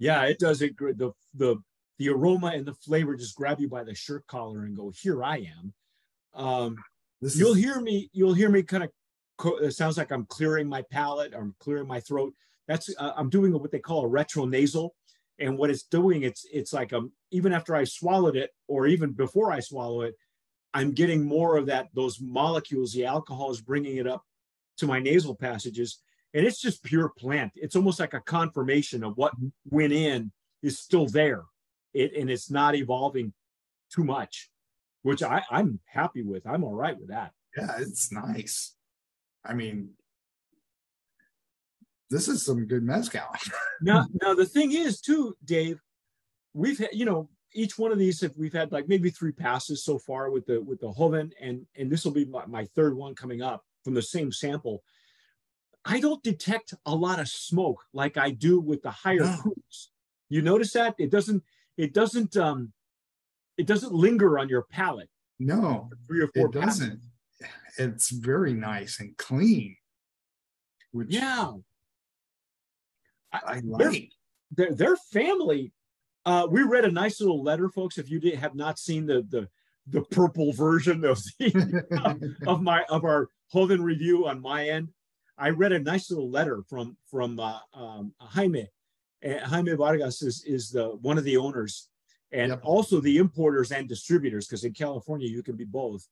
Yeah, 0.00 0.24
it 0.24 0.40
does. 0.40 0.62
It 0.62 0.76
the 0.78 1.12
the 1.34 1.56
the 1.98 2.08
aroma 2.08 2.48
and 2.48 2.66
the 2.66 2.74
flavor 2.74 3.14
just 3.14 3.36
grab 3.36 3.60
you 3.60 3.68
by 3.68 3.84
the 3.84 3.94
shirt 3.94 4.26
collar 4.26 4.64
and 4.64 4.76
go, 4.76 4.90
"Here 4.90 5.22
I 5.22 5.46
am." 5.58 5.74
Um, 6.34 6.76
This 7.20 7.36
you'll 7.38 7.52
is, 7.52 7.58
hear 7.62 7.80
me. 7.80 8.08
You'll 8.12 8.34
hear 8.34 8.50
me 8.50 8.62
kind 8.64 8.82
of. 8.82 8.90
Co- 9.36 9.58
it 9.58 9.72
sounds 9.72 9.96
like 9.96 10.10
I'm 10.10 10.26
clearing 10.26 10.68
my 10.68 10.82
palate 10.90 11.34
or 11.34 11.40
I'm 11.42 11.54
clearing 11.60 11.86
my 11.86 12.00
throat. 12.00 12.34
That's 12.66 12.92
uh, 12.98 13.12
I'm 13.16 13.30
doing 13.30 13.52
what 13.52 13.70
they 13.70 13.78
call 13.78 14.04
a 14.04 14.08
retronasal, 14.08 14.90
and 15.38 15.58
what 15.58 15.70
it's 15.70 15.82
doing, 15.82 16.22
it's 16.22 16.46
it's 16.52 16.72
like 16.72 16.92
um 16.92 17.12
even 17.30 17.52
after 17.52 17.76
I 17.76 17.84
swallowed 17.84 18.36
it 18.36 18.50
or 18.68 18.86
even 18.86 19.12
before 19.12 19.52
I 19.52 19.60
swallow 19.60 20.02
it, 20.02 20.14
I'm 20.72 20.92
getting 20.92 21.24
more 21.24 21.56
of 21.56 21.66
that 21.66 21.88
those 21.94 22.20
molecules. 22.20 22.92
The 22.92 23.04
alcohol 23.04 23.50
is 23.50 23.60
bringing 23.60 23.96
it 23.98 24.06
up 24.06 24.24
to 24.78 24.86
my 24.86 24.98
nasal 24.98 25.34
passages, 25.34 25.98
and 26.34 26.46
it's 26.46 26.60
just 26.60 26.82
pure 26.82 27.08
plant. 27.08 27.52
It's 27.56 27.76
almost 27.76 28.00
like 28.00 28.14
a 28.14 28.20
confirmation 28.20 29.02
of 29.04 29.16
what 29.16 29.32
went 29.68 29.92
in 29.92 30.32
is 30.62 30.78
still 30.78 31.06
there. 31.06 31.44
It 31.92 32.14
and 32.14 32.30
it's 32.30 32.50
not 32.50 32.74
evolving 32.74 33.32
too 33.92 34.04
much, 34.04 34.50
which 35.02 35.22
I, 35.22 35.42
I'm 35.50 35.80
happy 35.86 36.22
with. 36.22 36.46
I'm 36.46 36.64
all 36.64 36.74
right 36.74 36.98
with 36.98 37.08
that. 37.08 37.32
yeah, 37.56 37.76
it's 37.78 38.12
nice. 38.12 38.74
I 39.44 39.54
mean, 39.54 39.90
this 42.10 42.28
is 42.28 42.44
some 42.44 42.66
good 42.66 42.82
mezcal. 42.82 43.22
Now, 43.82 44.04
now 44.20 44.34
the 44.34 44.44
thing 44.44 44.72
is 44.72 45.00
too, 45.00 45.34
Dave, 45.42 45.80
we've 46.52 46.78
had, 46.78 46.90
you 46.92 47.06
know, 47.06 47.30
each 47.54 47.78
one 47.78 47.92
of 47.92 47.98
these, 47.98 48.22
if 48.22 48.36
we've 48.36 48.52
had 48.52 48.72
like 48.72 48.88
maybe 48.88 49.08
three 49.08 49.32
passes 49.32 49.82
so 49.82 49.98
far 49.98 50.30
with 50.30 50.44
the 50.44 50.60
with 50.60 50.80
the 50.80 50.92
Joven, 50.92 51.32
and 51.40 51.64
and 51.76 51.90
this 51.90 52.04
will 52.04 52.12
be 52.12 52.26
my, 52.26 52.44
my 52.44 52.66
third 52.76 52.94
one 52.94 53.14
coming 53.14 53.40
up 53.40 53.64
from 53.82 53.94
the 53.94 54.02
same 54.02 54.30
sample. 54.30 54.82
I 55.84 56.00
don't 56.00 56.22
detect 56.22 56.74
a 56.86 56.94
lot 56.94 57.20
of 57.20 57.28
smoke 57.28 57.84
like 57.92 58.16
I 58.16 58.30
do 58.30 58.60
with 58.60 58.82
the 58.82 58.90
higher 58.90 59.20
No. 59.20 59.54
You 60.28 60.42
notice 60.42 60.72
that 60.74 60.94
it 60.98 61.10
doesn't 61.10 61.42
it 61.76 61.94
doesn't 61.94 62.36
um 62.36 62.72
it 63.56 63.66
doesn't 63.66 63.92
linger 63.92 64.38
on 64.38 64.48
your 64.48 64.62
palate 64.62 65.08
No, 65.38 65.90
three 66.06 66.20
or 66.22 66.28
four 66.28 66.46
it 66.46 66.52
doesn't. 66.52 67.00
It's 67.78 68.10
very 68.10 68.52
nice 68.52 69.00
and 69.00 69.16
clean. 69.16 69.76
Which 70.92 71.08
Yeah, 71.10 71.52
I 73.32 73.60
They're- 73.64 73.90
like. 73.90 74.12
their 74.50 74.74
their 74.74 74.96
family. 74.96 75.72
Uh, 76.26 76.46
we 76.50 76.62
read 76.62 76.84
a 76.84 76.90
nice 76.90 77.20
little 77.20 77.42
letter, 77.42 77.68
folks. 77.70 77.96
If 77.96 78.10
you 78.10 78.20
did, 78.20 78.34
have 78.38 78.54
not 78.54 78.78
seen 78.78 79.06
the 79.06 79.22
the 79.30 79.48
the 79.86 80.02
purple 80.02 80.52
version 80.52 81.04
of 81.04 81.22
the 81.38 82.34
of 82.46 82.60
my 82.62 82.82
of 82.90 83.04
our 83.04 83.28
Joven 83.52 83.82
review 83.82 84.26
on 84.28 84.40
my 84.42 84.68
end, 84.68 84.90
I 85.40 85.48
read 85.48 85.72
a 85.72 85.78
nice 85.78 86.10
little 86.10 86.30
letter 86.30 86.62
from 86.68 86.96
from 87.10 87.40
uh, 87.40 87.58
um, 87.72 88.12
Jaime. 88.20 88.68
Uh, 89.24 89.38
Jaime 89.38 89.72
Vargas 89.74 90.22
is 90.22 90.44
is 90.44 90.70
the 90.70 90.90
one 91.00 91.18
of 91.18 91.24
the 91.24 91.36
owners, 91.38 91.88
and 92.30 92.50
Yep. 92.50 92.60
also 92.62 93.00
the 93.00 93.16
importers 93.16 93.72
and 93.72 93.88
distributors, 93.88 94.46
because 94.46 94.64
in 94.64 94.74
California 94.74 95.28
you 95.28 95.42
can 95.42 95.56
be 95.56 95.64
both 95.64 96.06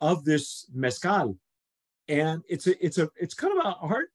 of 0.00 0.24
this 0.24 0.66
mezcal, 0.72 1.38
and 2.08 2.42
it's 2.48 2.66
a 2.66 2.84
it's 2.84 2.98
a 2.98 3.10
it's 3.20 3.34
kind 3.34 3.58
of 3.58 3.64
a 3.64 3.72
heart 3.72 4.08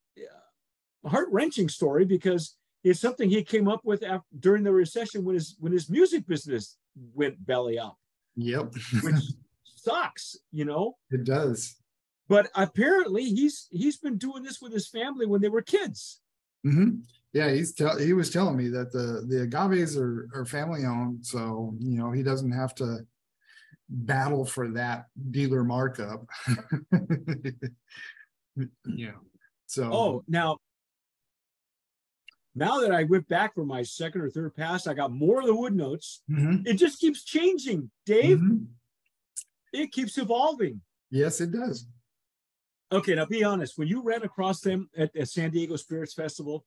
heart 1.05 1.29
wrenching 1.31 1.69
story 1.69 2.03
because 2.03 2.55
it's 2.83 2.99
something 2.99 3.29
he 3.29 3.43
came 3.43 3.67
up 3.67 3.81
with 3.85 4.03
after, 4.03 4.27
during 4.39 4.63
the 4.63 4.71
recession 4.71 5.23
when 5.23 5.35
his 5.35 5.55
when 5.59 5.71
his 5.71 5.89
music 5.89 6.25
business 6.27 6.77
went 7.13 7.45
belly 7.45 7.77
up, 7.77 7.97
Yep, 8.35 8.73
which 9.01 9.15
sucks, 9.63 10.35
you 10.51 10.65
know 10.65 10.97
it 11.11 11.23
does. 11.23 11.75
But 12.27 12.49
apparently 12.55 13.23
he's 13.23 13.67
he's 13.71 13.97
been 13.97 14.17
doing 14.17 14.43
this 14.43 14.61
with 14.61 14.73
his 14.73 14.87
family 14.87 15.25
when 15.25 15.41
they 15.41 15.49
were 15.49 15.61
kids 15.61 16.19
hmm 16.63 16.99
Yeah, 17.33 17.51
he's 17.51 17.73
tell 17.73 17.97
he 17.97 18.13
was 18.13 18.29
telling 18.29 18.57
me 18.57 18.69
that 18.69 18.91
the 18.91 19.25
the 19.27 19.47
agaves 19.47 19.95
are 19.97 20.27
are 20.33 20.45
family 20.45 20.85
owned, 20.85 21.25
so 21.25 21.73
you 21.79 21.97
know 21.99 22.11
he 22.11 22.23
doesn't 22.23 22.51
have 22.51 22.73
to 22.75 23.05
battle 23.89 24.43
for 24.45 24.69
that 24.69 25.05
dealer 25.31 25.63
markup. 25.63 26.25
yeah. 28.85 29.11
So 29.67 29.89
oh 29.91 30.23
now 30.27 30.57
now 32.55 32.79
that 32.81 32.91
i 32.91 33.03
went 33.03 33.27
back 33.27 33.53
for 33.53 33.65
my 33.65 33.83
second 33.83 34.21
or 34.21 34.29
third 34.31 34.55
pass 34.55 34.87
i 34.87 34.93
got 34.93 35.11
more 35.11 35.41
of 35.41 35.45
the 35.45 35.53
wood 35.53 35.75
notes 35.75 36.23
Mhm, 36.29 36.65
it 36.65 36.73
just 36.73 36.99
keeps 36.99 37.23
changing 37.23 37.91
dave 38.05 38.39
mhm. 38.39 38.65
it 39.71 39.91
keeps 39.91 40.17
evolving 40.17 40.81
Yes, 41.09 41.39
it 41.39 41.51
does. 41.51 41.87
Okay 42.91 43.15
now 43.15 43.25
be 43.25 43.43
honest 43.43 43.77
when 43.77 43.87
you 43.87 44.01
ran 44.01 44.23
across 44.23 44.61
them 44.61 44.89
at, 44.97 45.15
at 45.15 45.27
san 45.27 45.51
diego 45.51 45.75
spirits 45.75 46.13
festival 46.13 46.65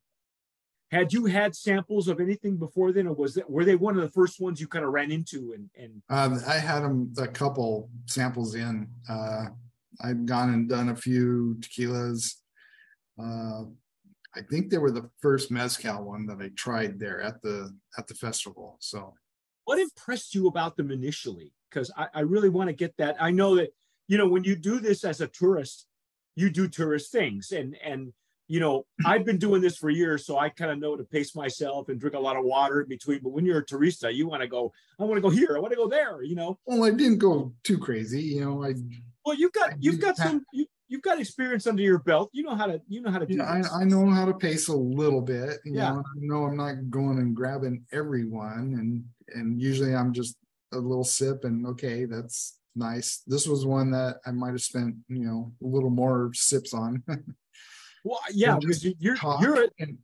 had 0.90 1.12
you 1.12 1.26
had 1.26 1.54
samples 1.54 2.08
of 2.08 2.20
anything 2.20 2.56
before 2.56 2.92
then 2.92 3.06
or 3.06 3.14
was 3.14 3.34
that 3.34 3.48
were 3.48 3.64
they 3.64 3.76
one 3.76 3.96
of 3.96 4.02
the 4.02 4.10
first 4.10 4.40
ones 4.40 4.60
you 4.60 4.66
kind 4.66 4.84
of 4.84 4.92
ran 4.92 5.10
into 5.10 5.52
and 5.54 5.70
and 5.76 6.02
Um, 6.08 6.40
I 6.46 6.58
had 6.58 6.80
them 6.80 7.12
a 7.18 7.28
couple 7.28 7.90
samples 8.06 8.54
in. 8.54 8.88
Uh, 9.08 9.46
I've 10.02 10.26
gone 10.26 10.52
and 10.52 10.68
done 10.68 10.88
a 10.88 10.96
few 10.96 11.56
tequilas. 11.60 12.34
Uh, 13.20 13.64
I 14.34 14.42
think 14.48 14.70
they 14.70 14.78
were 14.78 14.90
the 14.90 15.10
first 15.20 15.50
mezcal 15.50 16.04
one 16.04 16.26
that 16.26 16.40
I 16.40 16.50
tried 16.56 16.98
there 16.98 17.20
at 17.20 17.42
the 17.42 17.76
at 17.98 18.06
the 18.06 18.14
festival. 18.14 18.76
So 18.80 19.14
what 19.64 19.78
impressed 19.78 20.34
you 20.34 20.48
about 20.48 20.76
them 20.76 20.90
initially? 20.90 21.52
Because 21.68 21.92
I, 21.96 22.08
I 22.14 22.20
really 22.20 22.48
want 22.48 22.68
to 22.68 22.74
get 22.74 22.96
that. 22.98 23.16
I 23.20 23.30
know 23.30 23.56
that 23.56 23.72
you 24.08 24.18
know 24.18 24.28
when 24.28 24.44
you 24.44 24.56
do 24.56 24.80
this 24.80 25.04
as 25.04 25.20
a 25.20 25.28
tourist, 25.28 25.86
you 26.37 26.50
do 26.50 26.68
tourist 26.68 27.12
things, 27.12 27.52
and 27.52 27.76
and 27.84 28.12
you 28.49 28.60
know 28.60 28.87
I've 29.04 29.25
been 29.25 29.38
doing 29.38 29.60
this 29.62 29.76
for 29.76 29.90
years, 29.90 30.26
so 30.26 30.38
I 30.38 30.49
kind 30.49 30.70
of 30.70 30.78
know 30.78 30.96
to 30.96 31.04
pace 31.04 31.34
myself 31.34 31.88
and 31.88 32.00
drink 32.00 32.14
a 32.16 32.20
lot 32.20 32.37
of 32.37 32.44
water 32.44 32.80
in 32.82 32.88
between. 32.88 33.20
But 33.22 33.30
when 33.30 33.44
you're 33.44 33.58
a 33.58 33.64
tourista, 33.64 34.12
you 34.14 34.28
want 34.28 34.42
to 34.42 34.49
go. 34.49 34.72
I 34.99 35.04
want 35.04 35.16
to 35.16 35.20
go 35.22 35.30
here. 35.30 35.56
I 35.56 35.60
want 35.60 35.72
to 35.72 35.76
go 35.76 35.88
there. 35.88 36.22
You 36.22 36.34
know. 36.37 36.58
well, 36.66 36.84
I 36.84 36.90
didn't 36.90 37.18
go 37.18 37.52
too 37.64 37.78
crazy. 37.78 38.22
You 38.22 38.44
know, 38.44 38.64
I 38.64 38.75
Well, 39.25 39.37
you've 39.37 39.52
I 39.56 39.68
got 39.68 39.82
you've 39.82 40.00
got 40.00 40.16
some 40.16 40.44
you, 40.52 40.66
you've 40.88 41.02
got 41.02 41.20
experience 41.20 41.66
under 41.66 41.82
your 41.82 41.99
belt. 42.00 42.30
You 42.32 42.42
know 42.42 42.54
how 42.54 42.66
to 42.66 42.80
you 42.88 43.00
know 43.00 43.10
how 43.10 43.18
to 43.18 43.26
do. 43.26 43.37
know, 43.37 43.44
I. 43.44 43.62
I 43.80 43.84
know 43.84 44.06
how 44.10 44.25
to 44.25 44.34
pace 44.34 44.68
a 44.68 44.76
little 44.76 45.20
bit. 45.22 45.60
You 45.64 45.75
Yeah. 45.75 45.92
know, 45.92 45.99
I 46.00 46.18
know 46.18 46.44
I'm 46.44 46.56
not 46.56 46.90
going 46.90 47.18
and 47.18 47.34
grabbing 47.34 47.84
everyone, 47.92 48.75
and 48.78 49.04
and 49.38 49.60
usually 49.60 49.94
I'm 49.94 50.12
just 50.12 50.37
a 50.72 50.78
little 50.78 51.04
sip 51.04 51.44
and 51.44 51.66
okay, 51.66 52.04
that's 52.04 52.60
nice. 52.74 53.22
This 53.26 53.46
was 53.46 53.66
one 53.66 53.90
that 53.92 54.16
I 54.26 54.30
might 54.30 54.52
have 54.52 54.62
spent 54.62 54.96
you 55.08 55.24
know 55.24 55.52
a 55.62 55.66
little 55.66 55.90
more 55.90 56.30
sips 56.34 56.74
on. 56.74 57.02
Well, 58.04 58.20
yeah, 58.32 58.56
because 58.58 58.84
you're 58.98 59.16
you're 59.40 59.68
and, 59.78 59.98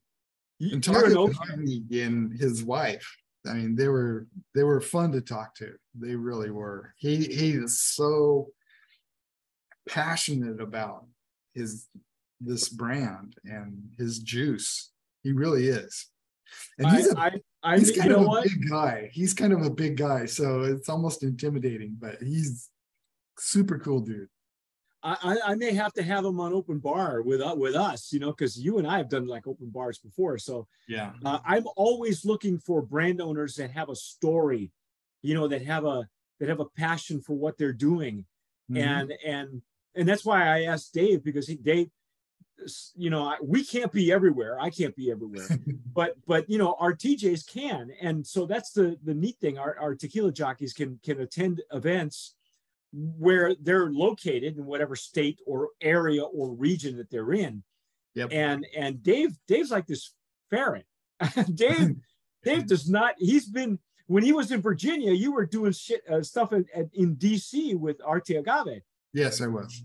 and 0.60 0.72
an 0.72 0.80
talking 0.80 1.10
to 1.10 1.18
ocean. 1.18 1.88
And 1.92 2.38
his 2.38 2.62
wife. 2.62 3.16
I 3.48 3.54
mean, 3.54 3.76
they 3.76 3.88
were 3.88 4.26
they 4.54 4.64
were 4.64 4.80
fun 4.80 5.12
to 5.12 5.20
talk 5.20 5.54
to. 5.56 5.72
They 5.94 6.14
really 6.14 6.50
were. 6.50 6.94
He 6.98 7.24
he 7.24 7.52
is 7.52 7.80
so 7.80 8.48
passionate 9.88 10.60
about 10.60 11.06
his 11.54 11.86
this 12.40 12.68
brand 12.68 13.36
and 13.44 13.90
his 13.98 14.18
juice. 14.18 14.90
He 15.22 15.32
really 15.32 15.68
is. 15.68 16.08
And 16.78 16.86
I, 16.86 16.96
he's 16.96 17.12
a 17.12 17.18
I, 17.18 17.30
I 17.66 17.78
he's 17.78 17.88
you 17.94 18.00
kind 18.02 18.10
know 18.12 18.18
of 18.20 18.22
a 18.22 18.28
what? 18.28 18.44
big 18.44 18.70
guy. 18.70 19.10
He's 19.12 19.34
kind 19.34 19.52
of 19.52 19.62
a 19.62 19.70
big 19.70 19.96
guy, 19.96 20.26
so 20.26 20.62
it's 20.62 20.88
almost 20.88 21.22
intimidating, 21.22 21.96
but 21.98 22.22
he's 22.22 22.70
super 23.38 23.78
cool 23.78 24.00
dude. 24.00 24.28
I, 25.02 25.16
I 25.22 25.52
I 25.52 25.54
may 25.56 25.72
have 25.74 25.92
to 25.94 26.02
have 26.02 26.24
him 26.24 26.38
on 26.40 26.52
open 26.52 26.78
bar 26.78 27.22
with 27.22 27.40
uh, 27.40 27.54
with 27.56 27.74
us, 27.74 28.12
you 28.12 28.20
know, 28.20 28.30
because 28.30 28.58
you 28.58 28.78
and 28.78 28.86
I 28.86 28.96
have 28.98 29.08
done 29.08 29.26
like 29.26 29.46
open 29.46 29.68
bars 29.70 29.98
before. 29.98 30.38
So 30.38 30.66
Yeah. 30.88 31.12
uh, 31.24 31.38
I'm 31.44 31.64
always 31.76 32.24
looking 32.24 32.58
for 32.58 32.82
brand 32.82 33.20
owners 33.20 33.56
that 33.56 33.70
have 33.72 33.88
a 33.88 33.96
story, 33.96 34.72
you 35.22 35.34
know, 35.34 35.48
that 35.48 35.62
have 35.62 35.84
a 35.84 36.08
that 36.40 36.48
have 36.48 36.60
a 36.60 36.66
passion 36.76 37.20
for 37.20 37.34
what 37.34 37.58
they're 37.58 37.72
doing, 37.90 38.24
Mm-hmm. 38.70 38.82
and 38.88 39.12
and 39.24 39.62
and 39.94 40.08
that's 40.08 40.24
why 40.24 40.40
I 40.48 40.62
asked 40.64 40.92
Dave 40.92 41.22
because 41.24 41.46
he 41.46 41.54
Dave, 41.56 41.88
you 42.94 43.10
know, 43.10 43.24
I, 43.24 43.36
we 43.42 43.64
can't 43.64 43.92
be 43.92 44.12
everywhere. 44.12 44.58
I 44.60 44.70
can't 44.70 44.94
be 44.96 45.10
everywhere, 45.10 45.46
but 45.94 46.16
but 46.26 46.48
you 46.48 46.58
know, 46.58 46.76
our 46.78 46.94
TJs 46.94 47.46
can, 47.52 47.90
and 48.00 48.26
so 48.26 48.46
that's 48.46 48.72
the 48.72 48.98
the 49.04 49.14
neat 49.14 49.36
thing. 49.40 49.58
Our 49.58 49.78
our 49.78 49.94
tequila 49.94 50.32
jockeys 50.32 50.72
can 50.72 50.98
can 51.02 51.20
attend 51.20 51.62
events 51.72 52.34
where 52.92 53.54
they're 53.60 53.90
located 53.90 54.56
in 54.56 54.64
whatever 54.64 54.96
state 54.96 55.40
or 55.46 55.70
area 55.80 56.22
or 56.22 56.54
region 56.54 56.96
that 56.96 57.10
they're 57.10 57.32
in. 57.32 57.62
Yep. 58.14 58.30
And 58.32 58.66
and 58.76 59.02
Dave 59.02 59.36
Dave's 59.46 59.70
like 59.70 59.86
this 59.86 60.12
ferret. 60.50 60.86
Dave 61.54 61.96
Dave 62.42 62.66
does 62.66 62.88
not. 62.88 63.14
He's 63.18 63.46
been 63.46 63.78
when 64.06 64.22
he 64.22 64.32
was 64.32 64.52
in 64.52 64.62
Virginia. 64.62 65.12
You 65.12 65.32
were 65.32 65.46
doing 65.46 65.72
shit 65.72 66.02
uh, 66.08 66.22
stuff 66.22 66.52
in, 66.52 66.64
in 66.94 67.16
DC 67.16 67.76
with 67.76 68.00
Arte 68.04 68.36
Agave, 68.36 68.82
yes, 69.12 69.40
I 69.40 69.46
was. 69.46 69.82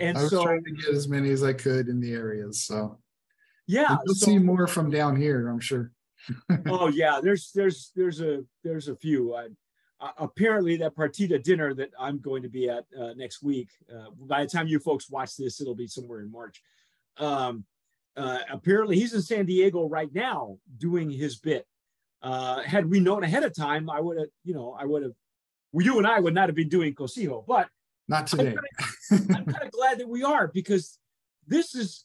And 0.00 0.16
I 0.16 0.22
was 0.22 0.30
so 0.30 0.42
trying 0.42 0.64
to 0.64 0.70
get 0.72 0.94
as 0.94 1.08
many 1.08 1.30
as 1.30 1.42
I 1.42 1.52
could 1.52 1.88
in 1.88 2.00
the 2.00 2.12
areas. 2.12 2.62
So 2.62 2.98
yeah. 3.66 3.98
you'll 4.04 4.14
so- 4.14 4.26
see 4.26 4.38
more 4.38 4.66
from 4.66 4.90
down 4.90 5.16
here, 5.16 5.48
I'm 5.48 5.60
sure. 5.60 5.92
oh 6.66 6.88
yeah, 6.88 7.18
there's 7.22 7.50
there's 7.54 7.92
there's 7.96 8.20
a 8.20 8.44
there's 8.62 8.88
a 8.88 8.96
few. 8.96 9.34
I, 9.34 9.48
uh, 10.00 10.12
apparently, 10.18 10.76
that 10.78 10.96
Partida 10.96 11.42
dinner 11.42 11.74
that 11.74 11.90
I'm 11.98 12.18
going 12.18 12.42
to 12.42 12.48
be 12.48 12.68
at 12.68 12.84
uh, 12.98 13.12
next 13.16 13.42
week. 13.42 13.68
Uh, 13.92 14.10
by 14.18 14.44
the 14.44 14.50
time 14.50 14.66
you 14.66 14.78
folks 14.78 15.10
watch 15.10 15.36
this, 15.36 15.60
it'll 15.60 15.74
be 15.74 15.86
somewhere 15.86 16.20
in 16.20 16.32
March. 16.32 16.62
Um, 17.18 17.64
uh, 18.16 18.38
apparently, 18.50 18.98
he's 18.98 19.14
in 19.14 19.22
San 19.22 19.46
Diego 19.46 19.88
right 19.88 20.12
now 20.12 20.58
doing 20.78 21.10
his 21.10 21.38
bit. 21.38 21.66
Uh, 22.22 22.62
had 22.62 22.88
we 22.90 23.00
known 23.00 23.24
ahead 23.24 23.44
of 23.44 23.54
time, 23.54 23.88
I 23.88 24.00
would 24.00 24.18
have, 24.18 24.28
you 24.44 24.54
know, 24.54 24.76
I 24.78 24.84
would 24.84 25.02
have. 25.02 25.12
Well, 25.72 25.84
you 25.84 25.98
and 25.98 26.06
I 26.06 26.18
would 26.18 26.34
not 26.34 26.48
have 26.48 26.56
been 26.56 26.68
doing 26.68 26.94
Cocijo, 26.94 27.44
but 27.46 27.68
Not 28.08 28.26
today. 28.26 28.56
I'm 29.10 29.26
kind 29.26 29.62
of 29.62 29.70
glad 29.72 29.98
that 29.98 30.08
we 30.08 30.22
are 30.22 30.48
because 30.48 30.98
this 31.46 31.74
is. 31.74 32.04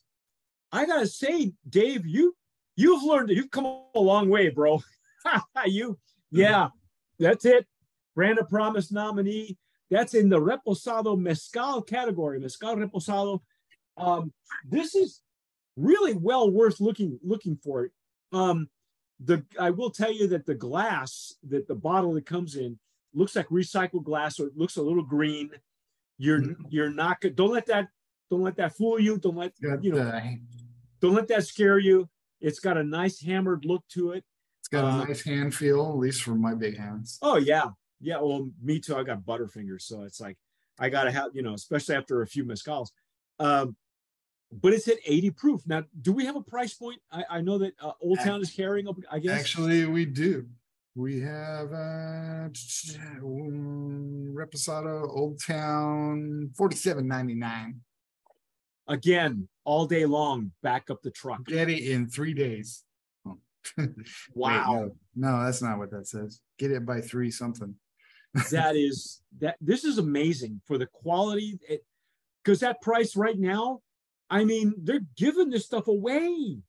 I 0.72 0.86
gotta 0.86 1.08
say, 1.08 1.54
Dave, 1.70 2.06
you 2.06 2.36
you've 2.76 3.04
learned 3.04 3.30
you've 3.30 3.52
come 3.52 3.66
a 3.66 4.00
long 4.00 4.30
way, 4.30 4.50
bro. 4.50 4.82
you, 5.66 5.98
yeah, 6.32 6.70
that's 7.20 7.46
it. 7.46 7.66
Brand 8.16 8.40
of 8.40 8.50
Promise 8.50 8.92
nominee. 8.92 9.58
That's 9.92 10.14
in 10.14 10.30
the 10.30 10.40
Reposado 10.40 11.18
Mezcal 11.18 11.82
category. 11.82 12.40
Mezcal 12.40 12.76
Reposado. 12.76 13.42
Um, 13.98 14.34
this 14.68 14.96
is 14.96 15.22
really 15.78 16.14
well 16.14 16.50
worth 16.50 16.80
looking 16.80 17.20
looking 17.24 17.58
for. 17.58 17.90
Um, 18.32 18.70
the 19.24 19.46
I 19.60 19.70
will 19.70 19.92
tell 19.92 20.12
you 20.12 20.28
that 20.30 20.46
the 20.46 20.56
glass 20.56 21.34
that 21.48 21.68
the 21.68 21.76
bottle 21.76 22.14
that 22.14 22.26
comes 22.26 22.56
in 22.56 22.80
looks 23.14 23.36
like 23.36 23.48
recycled 23.48 24.04
glass, 24.04 24.40
or 24.40 24.48
it 24.48 24.58
looks 24.58 24.76
a 24.76 24.82
little 24.82 25.04
green. 25.04 25.52
You're 26.18 26.42
Mhm. 26.42 26.56
you're 26.70 26.90
not 26.90 27.22
good. 27.22 27.36
Don't 27.36 27.52
let 27.52 27.66
that 27.68 27.90
don't 28.30 28.42
let 28.42 28.56
that 28.58 28.76
fool 28.76 29.00
you. 29.00 29.18
Don't 29.20 29.36
let 29.36 29.54
Got 29.62 29.84
you 29.84 29.92
know 29.92 29.98
the- 30.06 30.40
don't 31.02 31.14
let 31.14 31.28
that 31.28 31.46
scare 31.46 31.78
you. 31.78 32.10
It's 32.42 32.60
got 32.60 32.78
a 32.78 32.84
nice 32.84 33.20
hammered 33.22 33.66
look 33.66 33.88
to 33.90 34.12
it. 34.12 34.24
it's 34.60 34.68
got 34.70 34.84
a 34.84 34.88
Uh, 34.88 35.06
nice 35.06 35.22
hand 35.22 35.54
feel, 35.54 35.82
at 35.92 35.98
least 35.98 36.24
for 36.24 36.34
my 36.36 36.56
big 36.56 36.76
hands. 36.78 37.20
Oh 37.22 37.38
yeah, 37.38 37.70
yeah. 38.00 38.20
Well, 38.20 38.50
me 38.62 38.80
too. 38.80 38.96
I 38.96 39.04
got 39.04 39.24
butterfingers, 39.24 39.84
so 39.84 40.04
it's 40.04 40.20
like 40.20 40.38
I 40.80 40.90
gotta 40.90 41.12
have 41.12 41.36
you 41.36 41.42
know, 41.44 41.54
especially 41.54 41.96
after 41.96 42.22
a 42.22 42.28
few 42.28 42.44
mezcals. 42.46 42.90
Um, 43.40 43.76
but 44.52 44.74
it's 44.74 44.88
at 44.88 44.98
80 45.06 45.32
proof. 45.32 45.62
Now, 45.68 45.84
do 46.02 46.14
we 46.14 46.26
have 46.26 46.36
a 46.36 46.42
price 46.42 46.74
point? 46.74 47.02
I, 47.12 47.26
I 47.30 47.42
know 47.42 47.58
that 47.60 47.74
uh, 47.80 47.92
Old 48.02 48.20
Town 48.20 48.42
is 48.42 48.50
carrying 48.52 48.88
up. 48.88 48.96
I 49.12 49.20
guess 49.20 49.40
Actually, 49.40 49.86
we 49.86 50.06
do. 50.06 50.48
We 50.98 51.20
have 51.20 51.74
uh 51.74 52.48
um, 52.48 54.34
Reposado 54.34 55.10
Old 55.10 55.42
Town 55.46 56.52
forty-seven 56.58 57.06
ninety-nine. 57.06 57.82
again 58.88 59.50
all 59.66 59.88
day 59.88 60.06
long. 60.06 60.52
Back 60.64 60.90
up 60.90 61.02
the 61.02 61.12
truck. 61.12 61.46
Get 61.46 61.70
it 61.70 61.84
in 61.84 62.08
three 62.08 62.34
days. 62.34 62.84
Oh. 63.28 63.38
Wait, 63.78 63.90
Wow, 64.34 64.92
no, 65.16 65.32
no, 65.32 65.44
that's 65.44 65.62
not 65.62 65.80
what 65.80 65.92
that 65.92 66.08
says. 66.08 66.40
Get 66.58 66.72
it 66.72 66.86
by 66.86 67.02
three 67.02 67.30
something. 67.30 67.76
that 68.52 68.78
is 68.78 69.22
that. 69.42 69.58
This 69.60 69.84
is 69.84 69.98
amazing 69.98 70.62
for 70.66 70.78
the 70.78 70.88
quality. 70.88 71.60
Because 72.42 72.62
that 72.62 72.82
price 72.82 73.18
right 73.18 73.38
now, 73.38 73.82
I 74.30 74.46
mean, 74.46 74.74
they're 74.78 75.06
giving 75.18 75.50
this 75.50 75.66
stuff 75.66 75.88
away. 75.90 76.60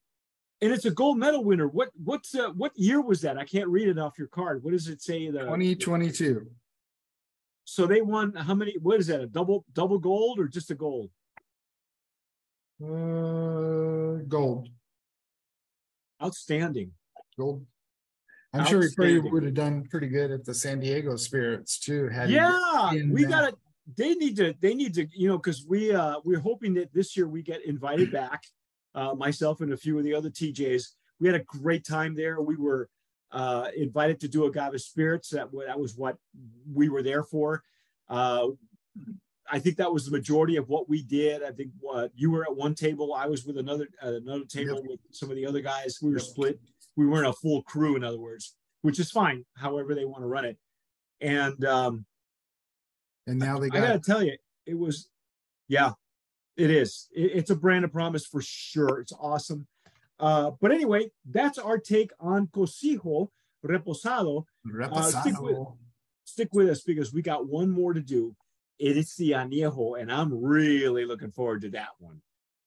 And 0.62 0.72
it's 0.72 0.86
a 0.86 0.90
gold 0.90 1.18
medal 1.18 1.44
winner. 1.44 1.68
What 1.68 1.90
what's 2.02 2.34
uh, 2.34 2.50
what 2.50 2.72
year 2.76 3.02
was 3.02 3.20
that? 3.20 3.36
I 3.36 3.44
can't 3.44 3.68
read 3.68 3.88
it 3.88 3.98
off 3.98 4.18
your 4.18 4.28
card. 4.28 4.64
What 4.64 4.72
does 4.72 4.88
it 4.88 5.02
say? 5.02 5.30
The 5.30 5.44
Twenty 5.44 5.74
twenty-two. 5.74 6.46
So 7.64 7.86
they 7.86 8.00
won 8.00 8.32
how 8.34 8.54
many? 8.54 8.76
What 8.80 8.98
is 8.98 9.08
that? 9.08 9.20
A 9.20 9.26
double 9.26 9.66
double 9.74 9.98
gold 9.98 10.38
or 10.38 10.48
just 10.48 10.70
a 10.70 10.74
gold? 10.74 11.10
Uh, 12.82 14.22
gold, 14.28 14.68
Outstanding. 16.22 16.92
gold. 17.38 17.66
I'm 18.52 18.64
sure 18.66 18.82
he 18.82 18.88
probably 18.94 19.20
would 19.20 19.42
have 19.44 19.54
done 19.54 19.84
pretty 19.90 20.08
good 20.08 20.30
at 20.30 20.44
the 20.44 20.54
San 20.54 20.80
Diego 20.80 21.16
Spirits 21.16 21.78
too. 21.78 22.08
Had 22.08 22.30
Yeah, 22.30 22.92
we 23.10 23.24
gotta. 23.24 23.54
They 23.96 24.14
need 24.14 24.36
to. 24.36 24.54
They 24.60 24.74
need 24.74 24.94
to. 24.94 25.06
You 25.12 25.28
know, 25.28 25.36
because 25.38 25.66
we 25.66 25.92
uh 25.92 26.16
we're 26.24 26.40
hoping 26.40 26.74
that 26.74 26.92
this 26.94 27.16
year 27.16 27.28
we 27.28 27.42
get 27.42 27.64
invited 27.64 28.10
back. 28.12 28.42
Uh, 28.96 29.14
myself 29.14 29.60
and 29.60 29.72
a 29.72 29.76
few 29.76 29.96
of 29.98 30.04
the 30.04 30.14
other 30.14 30.30
TJs. 30.30 30.82
We 31.20 31.28
had 31.28 31.36
a 31.36 31.44
great 31.44 31.84
time 31.86 32.14
there. 32.16 32.40
We 32.40 32.56
were 32.56 32.88
uh 33.30 33.68
invited 33.76 34.18
to 34.20 34.28
do 34.28 34.44
agave 34.46 34.80
spirits. 34.80 35.28
That 35.30 35.48
that 35.66 35.78
was 35.78 35.96
what 35.96 36.16
we 36.72 36.88
were 36.88 37.02
there 37.02 37.22
for. 37.22 37.62
Uh, 38.08 38.48
I 39.48 39.58
think 39.60 39.76
that 39.76 39.92
was 39.92 40.04
the 40.06 40.10
majority 40.10 40.56
of 40.56 40.68
what 40.68 40.88
we 40.88 41.02
did. 41.02 41.42
I 41.42 41.50
think 41.52 41.70
uh, 41.92 42.08
you 42.14 42.30
were 42.30 42.42
at 42.44 42.56
one 42.56 42.74
table. 42.74 43.14
I 43.14 43.26
was 43.26 43.44
with 43.44 43.58
another 43.58 43.86
uh, 44.02 44.14
another 44.14 44.44
table 44.46 44.82
with 44.84 45.00
some 45.12 45.30
of 45.30 45.36
the 45.36 45.46
other 45.46 45.60
guys. 45.60 45.98
We 46.02 46.10
were 46.10 46.18
Yep. 46.18 46.26
split. 46.26 46.60
We 46.96 47.06
weren't 47.06 47.26
a 47.28 47.32
full 47.34 47.62
crew, 47.62 47.96
in 47.96 48.02
other 48.02 48.18
words, 48.18 48.54
which 48.82 48.98
is 48.98 49.10
fine. 49.10 49.44
However 49.56 49.94
they 49.94 50.06
want 50.06 50.22
to 50.22 50.26
run 50.26 50.46
it. 50.46 50.56
And 51.20 51.62
um, 51.64 52.06
And 53.26 53.38
now 53.38 53.58
they 53.58 53.68
got. 53.68 53.82
I 53.82 53.86
gotta 53.88 53.98
tell 54.00 54.22
you, 54.22 54.36
it 54.64 54.78
was, 54.78 55.10
yeah, 55.68 55.92
it 56.56 56.70
is. 56.70 57.08
It's 57.12 57.50
a 57.50 57.56
brand 57.56 57.84
of 57.84 57.92
promise 57.92 58.26
for 58.26 58.40
sure. 58.42 59.00
It's 59.00 59.12
awesome. 59.20 59.66
Uh, 60.18 60.52
but 60.60 60.72
anyway, 60.72 61.10
that's 61.28 61.58
our 61.58 61.78
take 61.78 62.10
on 62.20 62.46
Cocijo 62.48 63.28
Reposado. 63.64 64.44
stick 65.22 65.40
with- 65.40 65.56
Stick 66.28 66.48
with 66.52 66.68
us 66.68 66.82
because 66.82 67.12
we 67.12 67.22
got 67.22 67.46
one 67.46 67.70
more 67.70 67.92
to 67.94 68.00
do. 68.00 68.34
It 68.80 68.96
is 68.96 69.14
the 69.14 69.30
Añejo, 69.30 69.98
and 70.00 70.10
I'm 70.12 70.34
really 70.42 71.04
looking 71.04 71.30
forward 71.30 71.60
to 71.62 71.70
that 71.70 71.90
one. 71.98 72.20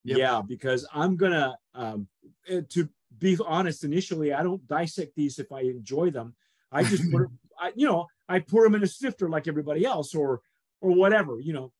Yep. 0.05 0.17
Yeah, 0.17 0.41
because 0.47 0.87
I'm 0.93 1.17
gonna, 1.17 1.57
um, 1.73 2.07
uh, 2.49 2.61
to 2.69 2.87
be 3.17 3.37
honest, 3.45 3.83
initially 3.83 4.31
I 4.33 4.43
don't 4.43 4.65
dissect 4.65 5.13
these 5.15 5.39
if 5.39 5.51
I 5.51 5.61
enjoy 5.61 6.09
them. 6.09 6.35
I 6.71 6.83
just 6.83 7.11
put, 7.11 7.27
I, 7.61 7.73
you 7.75 7.85
know, 7.85 8.07
I 8.29 8.39
pour 8.39 8.63
them 8.63 8.75
in 8.75 8.83
a 8.83 8.87
sifter 8.87 9.27
like 9.27 9.47
everybody 9.49 9.83
else, 9.85 10.15
or 10.15 10.41
or 10.79 10.91
whatever, 10.91 11.39
you 11.41 11.51
know. 11.51 11.73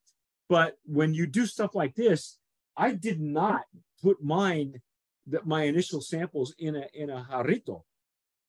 But 0.50 0.77
when 0.84 1.13
you 1.13 1.27
do 1.27 1.46
stuff 1.46 1.75
like 1.75 1.96
this, 1.96 2.38
I 2.75 2.91
did 2.91 3.22
not 3.22 3.62
put 4.01 4.22
mine, 4.22 4.82
that 5.27 5.46
my 5.46 5.63
initial 5.63 6.01
samples 6.01 6.56
in 6.58 6.75
a 6.75 6.85
in 6.94 7.12
a 7.12 7.27
jarrito, 7.31 7.83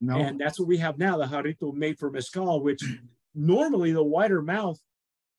No, 0.00 0.16
and 0.16 0.40
that's 0.40 0.58
what 0.58 0.66
we 0.68 0.78
have 0.78 0.98
now, 0.98 1.18
the 1.18 1.26
jarrito 1.26 1.74
made 1.74 1.98
for 1.98 2.10
mezcal, 2.10 2.62
which 2.62 2.82
normally 3.34 3.92
the 3.92 4.02
wider 4.02 4.40
mouth 4.40 4.80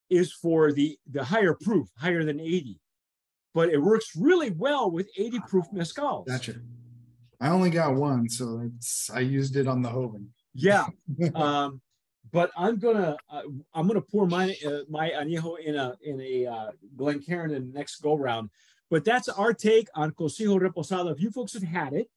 is 0.10 0.32
for 0.32 0.71
the 0.71 0.97
the 1.10 1.24
higher 1.24 1.58
proof, 1.60 1.88
higher 1.97 2.24
than 2.24 2.39
80. 2.39 2.80
But 3.54 3.69
it 3.69 3.80
works 3.80 4.12
really 4.15 4.52
well 4.52 4.91
with 4.91 5.10
80 5.17 5.39
proof 5.47 5.65
mezcals. 5.74 6.28
gotcha. 6.28 6.56
I 7.41 7.50
only 7.50 7.71
got 7.71 7.95
one, 7.95 8.30
so 8.30 8.62
it's 8.63 9.10
I 9.10 9.21
used 9.21 9.56
it 9.56 9.67
on 9.67 9.82
the 9.82 9.89
Joven. 9.89 10.30
Yeah. 10.54 10.86
um, 11.36 11.82
but 12.31 12.51
I'm 12.55 12.77
gonna 12.77 13.17
uh, 13.29 13.41
I'm 13.73 13.88
gonna 13.88 14.01
pour 14.01 14.27
my 14.27 14.55
uh, 14.65 14.79
my 14.89 15.10
añejo 15.10 15.60
in 15.60 15.75
a 15.75 15.97
in 16.03 16.21
a 16.21 16.45
uh, 16.45 16.71
Glencairn 16.95 17.51
in 17.51 17.71
the 17.71 17.77
next 17.77 18.01
go 18.01 18.15
round. 18.15 18.49
But 18.89 19.05
that's 19.05 19.29
our 19.29 19.53
take 19.53 19.88
on 19.95 20.12
Cocijo 20.12 20.60
Reposado. 20.60 21.12
If 21.12 21.21
you 21.21 21.31
folks 21.31 21.53
have 21.53 21.63
had 21.63 21.93
it 21.93 22.10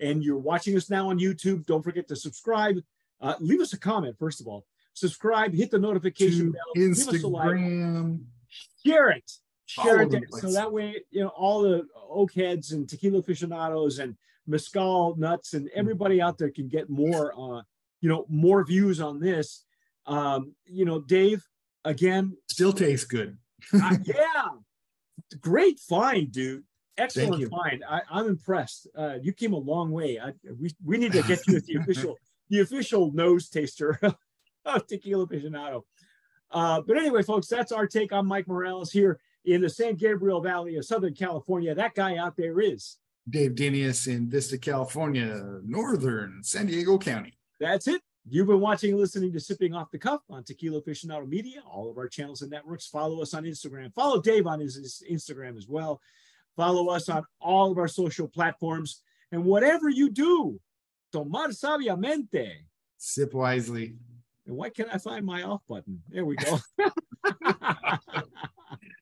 and 0.00 0.22
you're 0.22 0.38
watching 0.38 0.76
us 0.76 0.90
now 0.90 1.08
on 1.08 1.18
YouTube, 1.18 1.64
don't 1.66 1.82
forget 1.82 2.08
to 2.08 2.16
subscribe. 2.16 2.76
Uh, 3.20 3.34
leave 3.40 3.60
us 3.60 3.72
a 3.72 3.78
comment 3.78 4.16
first 4.18 4.40
of 4.40 4.46
all. 4.46 4.66
Subscribe, 4.94 5.52
hit 5.52 5.70
the 5.70 5.78
notification 5.78 6.52
bell, 6.52 6.62
give 6.74 6.92
us 6.92 7.22
a 7.22 7.26
like, 7.26 7.58
share 8.84 9.10
it, 9.10 9.30
share 9.66 10.00
it. 10.02 10.24
So 10.38 10.50
that 10.52 10.72
way, 10.72 11.02
you 11.10 11.22
know, 11.22 11.28
all 11.28 11.62
the 11.62 11.86
oak 12.08 12.32
heads 12.32 12.72
and 12.72 12.88
tequila 12.88 13.18
aficionados 13.18 13.98
and 13.98 14.16
mezcal 14.46 15.14
nuts 15.16 15.54
and 15.54 15.68
everybody 15.74 16.20
out 16.20 16.38
there 16.38 16.50
can 16.50 16.68
get 16.68 16.88
more, 16.88 17.34
uh, 17.38 17.62
you 18.00 18.08
know, 18.08 18.26
more 18.28 18.64
views 18.64 19.00
on 19.00 19.20
this. 19.20 19.64
Um, 20.06 20.54
you 20.66 20.84
know, 20.84 21.00
Dave, 21.00 21.44
again, 21.84 22.36
Still 22.48 22.72
tastes 22.72 23.06
good. 23.06 23.36
uh, 23.74 23.96
yeah, 24.04 24.44
great 25.40 25.78
find, 25.80 26.30
dude. 26.30 26.64
Excellent 26.98 27.50
find. 27.50 27.84
I, 27.88 28.02
I'm 28.10 28.26
impressed. 28.26 28.86
Uh, 28.96 29.16
you 29.20 29.32
came 29.32 29.52
a 29.52 29.58
long 29.58 29.90
way. 29.90 30.18
I, 30.18 30.32
we 30.58 30.70
we 30.84 30.96
need 30.96 31.12
to 31.12 31.22
get 31.22 31.46
you 31.46 31.60
the 31.60 31.74
official 31.80 32.16
the 32.48 32.60
official 32.60 33.12
nose 33.12 33.48
taster 33.48 33.98
of 34.64 34.86
tequila 34.86 35.26
aficionado. 35.26 35.82
Uh, 36.50 36.80
but 36.80 36.96
anyway, 36.96 37.22
folks, 37.22 37.48
that's 37.48 37.72
our 37.72 37.86
take 37.86 38.12
on 38.12 38.26
Mike 38.26 38.46
Morales 38.46 38.92
here 38.92 39.18
in 39.44 39.60
the 39.60 39.68
San 39.68 39.94
Gabriel 39.94 40.40
Valley 40.40 40.76
of 40.76 40.84
Southern 40.84 41.14
California. 41.14 41.74
That 41.74 41.94
guy 41.94 42.16
out 42.16 42.36
there 42.36 42.60
is. 42.60 42.98
Dave 43.28 43.56
Dinius 43.56 44.06
in 44.06 44.28
Vista, 44.30 44.56
California, 44.56 45.58
northern 45.64 46.40
San 46.42 46.66
Diego 46.66 46.96
County. 46.96 47.36
That's 47.60 47.88
it. 47.88 48.02
You've 48.28 48.48
been 48.48 48.60
watching 48.60 48.90
and 48.90 49.00
listening 49.00 49.32
to 49.32 49.40
Sipping 49.40 49.72
Off 49.72 49.90
the 49.92 49.98
Cuff 49.98 50.20
on 50.28 50.42
Tequila 50.42 50.82
Aficionado 50.82 51.28
Media. 51.28 51.60
All 51.70 51.88
of 51.90 51.96
our 51.96 52.08
channels 52.08 52.42
and 52.42 52.50
networks. 52.50 52.86
Follow 52.86 53.22
us 53.22 53.34
on 53.34 53.44
Instagram. 53.44 53.94
Follow 53.94 54.20
Dave 54.20 54.46
on 54.46 54.58
his, 54.58 54.74
his 54.74 55.02
Instagram 55.10 55.56
as 55.56 55.68
well. 55.68 56.00
Follow 56.56 56.88
us 56.88 57.08
on 57.08 57.24
all 57.40 57.70
of 57.70 57.78
our 57.78 57.88
social 57.88 58.26
platforms. 58.26 59.02
And 59.30 59.44
whatever 59.44 59.88
you 59.88 60.10
do, 60.10 60.60
tomar 61.12 61.48
sabiamente. 61.48 62.50
Sip 62.96 63.32
wisely. 63.32 63.94
And 64.46 64.56
why 64.56 64.70
can't 64.70 64.88
I 64.92 64.98
find 64.98 65.24
my 65.24 65.42
off 65.42 65.62
button? 65.68 66.02
There 66.08 66.24
we 66.24 66.36
go. 66.36 66.58